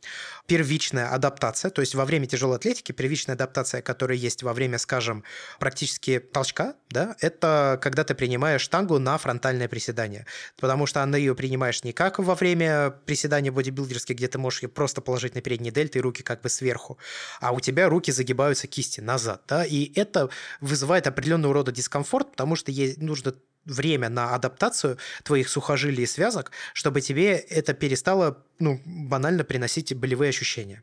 [0.47, 5.25] первичная адаптация, то есть во время тяжелой атлетики первичная адаптация, которая есть во время, скажем,
[5.59, 10.27] практически толчка, да, это когда ты принимаешь штангу на фронтальное приседание.
[10.61, 14.69] Потому что она ее принимаешь не как во время приседания бодибилдерских, где ты можешь ее
[14.69, 16.99] просто положить на передние дельты и руки как бы сверху,
[17.41, 20.29] а у тебя руки загибаются кисти назад, да, и это
[20.61, 26.51] вызывает определенного рода дискомфорт, потому что ей нужно время на адаптацию твоих сухожилий и связок,
[26.75, 30.83] чтобы тебе это перестало ну, банально приносить болевые ощущения.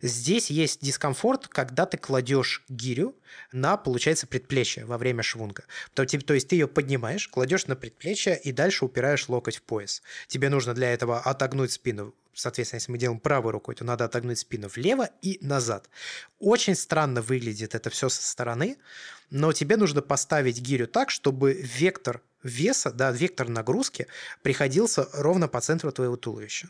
[0.00, 3.16] Здесь есть дискомфорт, когда ты кладешь гирю
[3.52, 5.64] на, получается, предплечье во время швунга.
[5.94, 10.02] То, то есть ты ее поднимаешь, кладешь на предплечье и дальше упираешь локоть в пояс.
[10.26, 14.38] Тебе нужно для этого отогнуть спину соответственно, если мы делаем правой рукой, то надо отогнуть
[14.38, 15.88] спину влево и назад.
[16.38, 18.78] Очень странно выглядит это все со стороны,
[19.30, 24.06] но тебе нужно поставить гирю так, чтобы вектор веса, да, вектор нагрузки
[24.42, 26.68] приходился ровно по центру твоего туловища.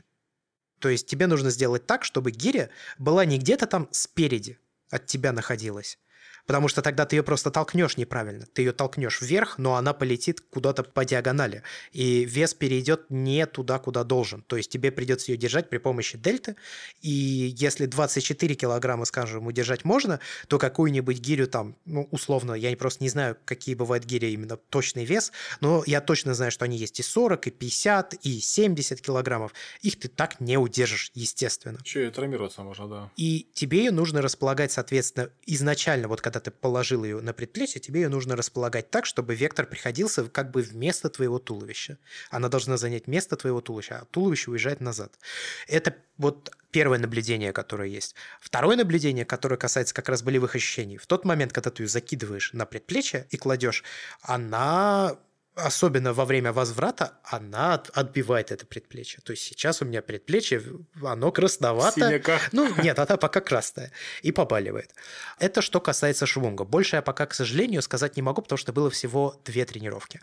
[0.78, 4.58] То есть тебе нужно сделать так, чтобы гиря была не где-то там спереди
[4.90, 5.98] от тебя находилась,
[6.46, 8.46] Потому что тогда ты ее просто толкнешь неправильно.
[8.52, 11.62] Ты ее толкнешь вверх, но она полетит куда-то по диагонали.
[11.92, 14.42] И вес перейдет не туда, куда должен.
[14.42, 16.56] То есть тебе придется ее держать при помощи дельты.
[17.00, 17.10] И
[17.56, 23.10] если 24 килограмма, скажем, удержать можно, то какую-нибудь гирю там, ну, условно, я просто не
[23.10, 27.02] знаю, какие бывают гири именно точный вес, но я точно знаю, что они есть и
[27.02, 29.52] 40, и 50, и 70 килограммов.
[29.82, 31.78] Их ты так не удержишь, естественно.
[31.82, 33.10] Че, травмироваться можно, да.
[33.16, 38.02] И тебе ее нужно располагать, соответственно, изначально, вот когда ты положил ее на предплечье, тебе
[38.02, 41.98] ее нужно располагать так, чтобы вектор приходился как бы вместо твоего туловища.
[42.30, 45.18] Она должна занять место твоего туловища, а туловище уезжает назад.
[45.66, 48.14] Это вот первое наблюдение, которое есть.
[48.40, 50.96] Второе наблюдение, которое касается как раз болевых ощущений.
[50.96, 53.84] В тот момент, когда ты ее закидываешь на предплечье и кладешь,
[54.22, 55.18] она
[55.54, 59.20] особенно во время возврата, она отбивает это предплечье.
[59.22, 60.62] То есть сейчас у меня предплечье,
[61.02, 62.00] оно красновато.
[62.00, 62.38] Синяка.
[62.52, 63.92] Ну, нет, она пока красная.
[64.22, 64.94] И побаливает.
[65.38, 66.64] Это что касается швунга.
[66.64, 70.20] Больше я пока, к сожалению, сказать не могу, потому что было всего две тренировки.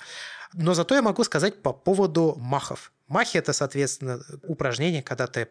[0.54, 2.92] Но зато я могу сказать по поводу махов.
[3.08, 5.50] Махи– это, соответственно, упражнение, когда ты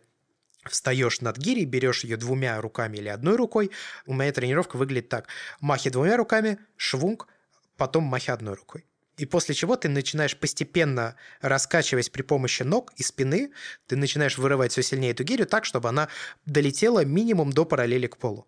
[0.69, 3.71] встаешь над гирей, берешь ее двумя руками или одной рукой.
[4.07, 5.29] У меня тренировка выглядит так.
[5.61, 7.29] Махи двумя руками, швунг,
[7.77, 8.85] потом махи одной рукой.
[9.19, 13.53] И после чего ты начинаешь постепенно раскачиваясь при помощи ног и спины,
[13.87, 16.09] ты начинаешь вырывать все сильнее эту гирю так, чтобы она
[16.47, 18.47] долетела минимум до параллели к полу.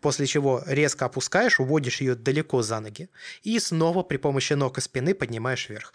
[0.00, 3.08] После чего резко опускаешь, уводишь ее далеко за ноги
[3.42, 5.92] и снова при помощи ног и спины поднимаешь вверх.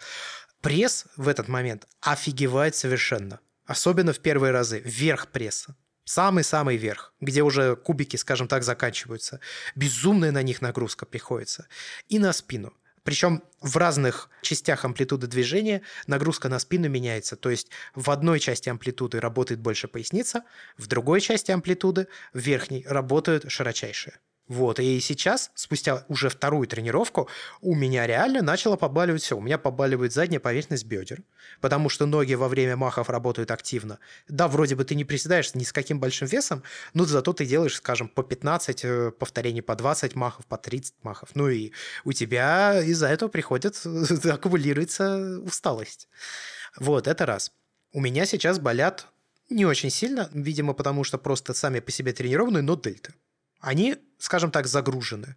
[0.62, 3.40] Пресс в этот момент офигевает совершенно.
[3.66, 4.80] Особенно в первые разы.
[4.84, 5.76] Вверх пресса.
[6.04, 9.40] Самый-самый верх, где уже кубики, скажем так, заканчиваются.
[9.74, 11.66] Безумная на них нагрузка приходится.
[12.08, 12.72] И на спину–
[13.06, 17.36] причем в разных частях амплитуды движения нагрузка на спину меняется.
[17.36, 20.42] То есть в одной части амплитуды работает больше поясница,
[20.76, 24.18] в другой части амплитуды, в верхней, работают широчайшие.
[24.48, 27.28] Вот, и сейчас, спустя уже вторую тренировку,
[27.60, 29.36] у меня реально начало побаливать все.
[29.36, 31.24] У меня побаливает задняя поверхность бедер,
[31.60, 33.98] потому что ноги во время махов работают активно.
[34.28, 36.62] Да, вроде бы ты не приседаешь ни с каким большим весом,
[36.94, 41.30] но зато ты делаешь, скажем, по 15 э, повторений, по 20 махов, по 30 махов.
[41.34, 41.72] Ну и
[42.04, 43.82] у тебя из-за этого приходит,
[44.24, 46.08] аккумулируется усталость.
[46.78, 47.50] Вот, это раз.
[47.92, 49.08] У меня сейчас болят
[49.50, 53.12] не очень сильно, видимо, потому что просто сами по себе тренированные, но дельты.
[53.60, 55.36] Они, скажем так, загружены.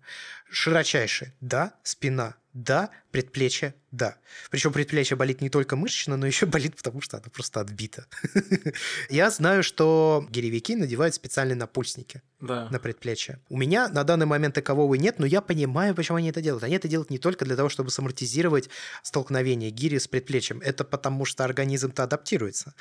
[0.50, 1.34] Широчайшие.
[1.42, 2.36] Да, спина.
[2.54, 3.76] Да, предплечье.
[3.92, 4.18] Да.
[4.50, 8.06] Причем предплечье болит не только мышечно, но еще болит, потому что оно просто отбито.
[9.10, 13.40] Я знаю, что гиревики надевают специальные напульсники на предплечье.
[13.50, 16.64] У меня на данный момент такового нет, но я понимаю, почему они это делают.
[16.64, 18.70] Они это делают не только для того, чтобы самортизировать
[19.04, 20.62] столкновение гири с предплечьем.
[20.62, 22.74] Это потому, что организм-то адаптируется.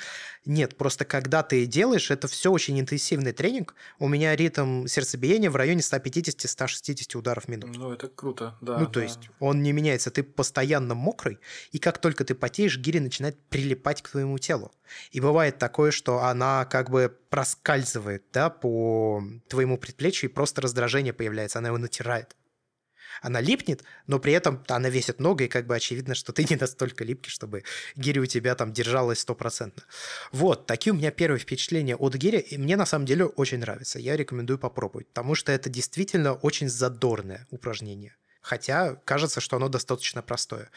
[0.45, 3.75] Нет, просто когда ты делаешь, это все очень интенсивный тренинг.
[3.99, 7.79] У меня ритм сердцебиения в районе 150-160 ударов в минуту.
[7.79, 8.79] Ну, это круто, да.
[8.79, 9.03] Ну, то да.
[9.03, 11.39] есть он не меняется, ты постоянно мокрый,
[11.73, 14.73] и как только ты потеешь, гири начинает прилипать к твоему телу.
[15.11, 21.13] И бывает такое, что она как бы проскальзывает да, по твоему предплечью, и просто раздражение
[21.13, 22.35] появляется, она его натирает.
[23.23, 26.57] Она липнет, но при этом она весит много, и как бы очевидно, что ты не
[26.57, 27.65] настолько липкий, чтобы
[27.97, 29.83] гири у тебя там держалась стопроцентно.
[30.33, 33.99] Вот, такие у меня первые впечатления от гири, и мне на самом деле очень нравится.
[33.99, 38.17] Я рекомендую попробовать, потому что это действительно очень задорное упражнение.
[38.49, 40.71] Хотя кажется, что оно достаточно простое.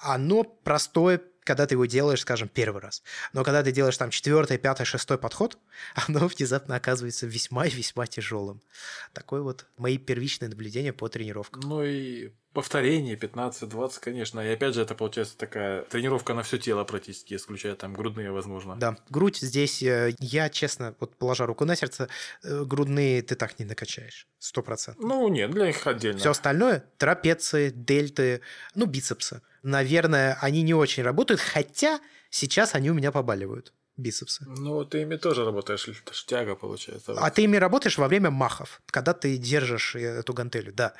[0.00, 3.02] Оно простое, когда ты его делаешь, скажем, первый раз.
[3.34, 5.58] Но когда ты делаешь там четвертый, пятый, шестой подход,
[6.08, 8.62] оно внезапно оказывается весьма и весьма тяжелым.
[9.12, 11.60] Такое вот мои первичные наблюдения по тренировкам.
[11.66, 14.40] Ну и повторение 15-20, конечно.
[14.40, 18.74] И опять же, это получается такая тренировка на все тело практически, исключая там грудные, возможно.
[18.74, 22.08] Да, грудь здесь, э, я честно, вот положа руку на сердце,
[22.42, 25.04] э, грудные ты так не накачаешь, сто процентов.
[25.04, 26.18] Ну, нет, для них отдельно.
[26.18, 28.40] Все остальное, трапеции, дельты,
[28.74, 29.40] ну, бицепсы.
[29.62, 34.44] Наверное, они не очень работают, хотя сейчас они у меня побаливают, бицепсы.
[34.46, 37.12] Ну, ты ими тоже работаешь, это ж тяга получается.
[37.16, 40.94] А ты ими работаешь во время махов, когда ты держишь э, эту гантелю, да.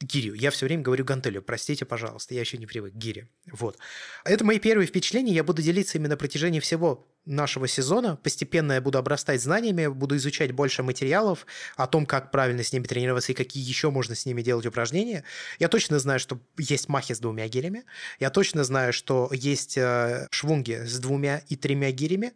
[0.00, 0.34] Гирю.
[0.34, 3.28] Я все время говорю гантелю, простите, пожалуйста, я еще не привык к гире.
[3.52, 3.76] Вот.
[4.24, 8.16] Это мои первые впечатления, я буду делиться именно на протяжении всего нашего сезона.
[8.16, 11.46] Постепенно я буду обрастать знаниями, буду изучать больше материалов
[11.76, 15.24] о том, как правильно с ними тренироваться и какие еще можно с ними делать упражнения.
[15.58, 17.84] Я точно знаю, что есть махи с двумя гирями.
[18.20, 22.32] Я точно знаю, что есть э, швунги с двумя и тремя гирями.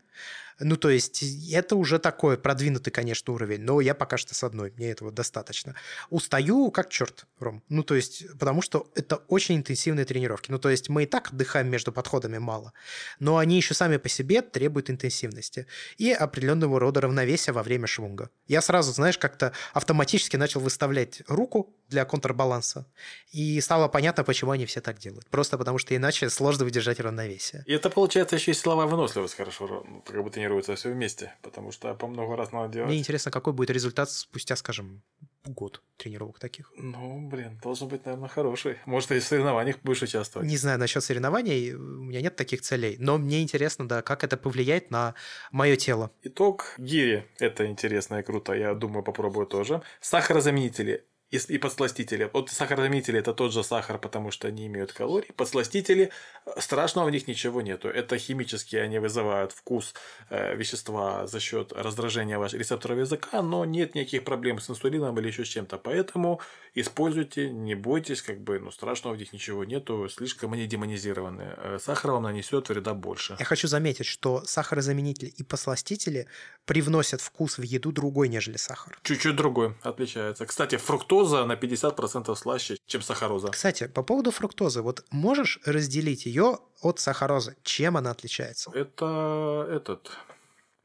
[0.61, 4.73] Ну, то есть, это уже такой продвинутый, конечно, уровень, но я пока что с одной,
[4.77, 5.75] мне этого достаточно.
[6.11, 7.63] Устаю как черт, Ром.
[7.69, 10.51] Ну, то есть, потому что это очень интенсивные тренировки.
[10.51, 12.73] Ну, то есть, мы и так отдыхаем между подходами мало,
[13.19, 18.31] но они еще сами по себе требуют интенсивности и определенного рода равновесия во время швунга.
[18.47, 22.87] Я сразу, знаешь, как-то автоматически начал выставлять руку для контрбаланса,
[23.33, 25.29] и стало понятно, почему они все так делают.
[25.29, 27.65] Просто потому, что иначе сложно выдержать равновесие.
[27.67, 31.95] И это получается еще и силовая выносливость хорошо как бы тренируется все вместе, потому что
[31.95, 32.89] по много раз надо делать.
[32.89, 35.03] Мне интересно, какой будет результат спустя, скажем,
[35.45, 36.73] год тренировок таких.
[36.77, 38.77] Ну, блин, должен быть, наверное, хороший.
[38.87, 40.49] Может, и в соревнованиях будешь участвовать.
[40.49, 44.37] Не знаю насчет соревнований, у меня нет таких целей, но мне интересно, да, как это
[44.37, 45.15] повлияет на
[45.53, 46.11] мое тело.
[46.23, 47.27] Итог гири.
[47.39, 48.53] Это интересно и круто.
[48.53, 49.83] Я думаю, попробую тоже.
[50.01, 52.31] Сахарозаменители и, и подсластители.
[52.33, 55.33] Вот сахарозаменители это тот же сахар, потому что они имеют калорий.
[55.37, 56.11] Подсластители
[56.59, 57.89] страшного в них ничего нету.
[57.89, 59.95] Это химические, они вызывают вкус
[60.29, 65.29] э, вещества за счет раздражения ваших рецепторов языка, но нет никаких проблем с инсулином или
[65.29, 65.79] еще с чем-то.
[65.79, 66.41] Поэтому
[66.75, 71.55] используйте, не бойтесь, как бы, ну, страшного в них ничего нету, слишком они демонизированы.
[71.57, 73.37] Э, Сахар вам нанесет вреда больше.
[73.39, 76.27] Я хочу заметить, что сахарозаменители и посластители
[76.65, 78.99] привносят вкус в еду другой, нежели сахар.
[79.03, 80.47] Чуть-чуть другой отличается.
[80.47, 80.77] Кстати,
[81.21, 83.49] фруктоза на 50% слаще, чем сахароза.
[83.49, 87.57] Кстати, по поводу фруктозы, вот можешь разделить ее от сахарозы?
[87.63, 88.71] Чем она отличается?
[88.75, 90.11] Это этот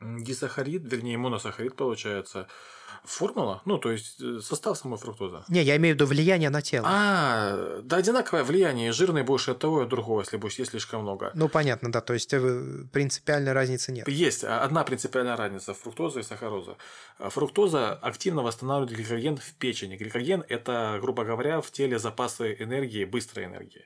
[0.01, 2.47] дисахарид, вернее моносахарид получается.
[3.05, 5.43] Формула, ну то есть э, состав самой фруктозы.
[5.47, 6.87] Не, я имею в виду влияние на тело.
[6.89, 11.01] А, да одинаковое влияние, жирный больше от того и от другого, если будешь есть слишком
[11.01, 11.31] много.
[11.35, 14.07] Ну, понятно, да, то есть э, принципиальной разницы нет.
[14.07, 16.77] Есть одна принципиальная разница фруктоза и сахароза.
[17.17, 19.97] А Фруктоза активно восстанавливает гликоген в печени.
[19.97, 23.85] Гликоген– это, грубо говоря, в теле запасы энергии, быстрой энергии.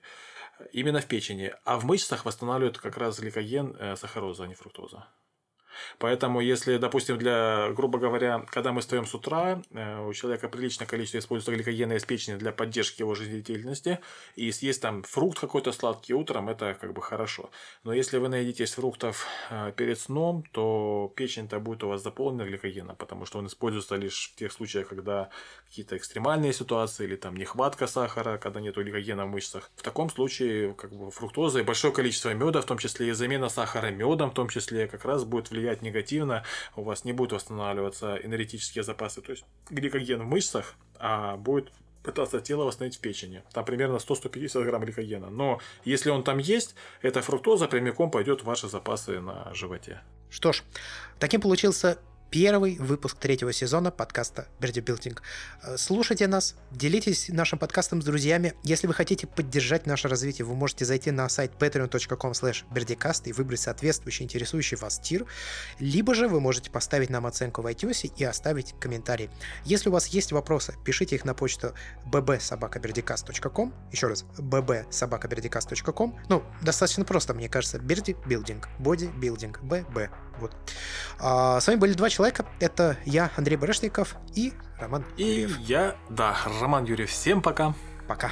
[0.71, 1.53] Именно в печени.
[1.65, 5.07] А в мышцах восстанавливает как раз гликоген э, сахароза, а не фруктоза.
[5.97, 10.87] Поэтому, если, допустим, для, грубо говоря, когда мы встаем с утра, э, у человека приличное
[10.87, 13.99] количество используется гликогена из печени для поддержки его жизнедеятельности,
[14.35, 17.49] и съесть там фрукт какой-то сладкий утром, это как бы хорошо.
[17.83, 22.95] Но если вы наедитесь фруктов э, перед сном, то печень-то будет у вас заполнена гликогеном,
[22.95, 25.29] потому что он используется лишь в тех случаях, когда
[25.67, 29.69] какие-то экстремальные ситуации или там нехватка сахара, когда нет гликогена в мышцах.
[29.75, 33.49] В таком случае как бы фруктоза и большое количество меда, в том числе и замена
[33.49, 36.43] сахара медом, в том числе как раз будет влиять негативно,
[36.75, 41.71] у вас не будут восстанавливаться энергетические запасы, то есть гликоген в мышцах, а будет
[42.03, 43.43] пытаться тело восстановить в печени.
[43.53, 45.29] Там примерно 100-150 грамм гликогена.
[45.29, 50.01] Но если он там есть, эта фруктоза прямиком пойдет в ваши запасы на животе.
[50.29, 50.63] Что ж,
[51.19, 51.99] таким получился
[52.29, 55.21] первый выпуск третьего сезона подкаста Берди Билдинг.
[55.63, 58.53] Э, слушайте нас, делитесь нашим подкастом с друзьями.
[58.63, 62.31] Если вы хотите поддержать наше развитие, вы можете зайти на сайт patreon.com
[62.71, 65.25] berdicast и выбрать соответствующий интересующий вас тир,
[65.79, 69.29] либо же вы можете поставить нам оценку в iTunes и оставить комментарий.
[69.65, 71.73] Если у вас есть вопросы, пишите их на почту
[72.05, 80.09] bbsobakaberdicast.com еще раз, bbsobakaberdicast.com ну, достаточно просто, мне кажется, Берди Билдинг, Боди Билдинг, bb
[80.39, 80.51] вот.
[81.19, 82.45] А, с вами были два человека.
[82.59, 85.57] Это я, Андрей Барышников и Роман И Юрьев.
[85.59, 87.09] я, да, Роман Юрьев.
[87.09, 87.73] Всем пока.
[88.07, 88.31] Пока.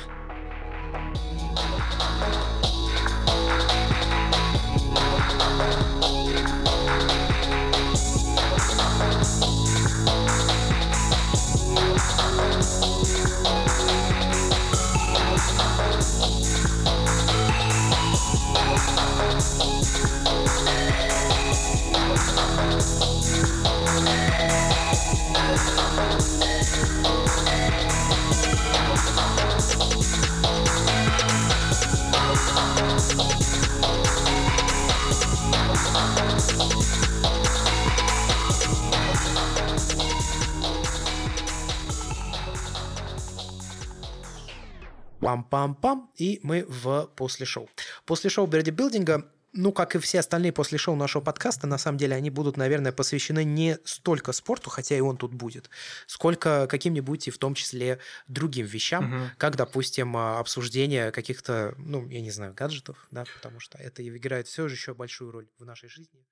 [45.27, 47.69] Пам-пам-пам, и мы в после шоу.
[48.05, 51.97] После шоу Берди Билдинга ну, как и все остальные после шоу нашего подкаста, на самом
[51.97, 55.69] деле они будут, наверное, посвящены не столько спорту, хотя и он тут будет,
[56.05, 59.23] сколько каким-нибудь и в том числе другим вещам, угу.
[59.37, 64.67] как, допустим, обсуждение каких-то, ну, я не знаю, гаджетов, да, потому что это играет все
[64.67, 66.23] же еще большую роль в нашей жизни.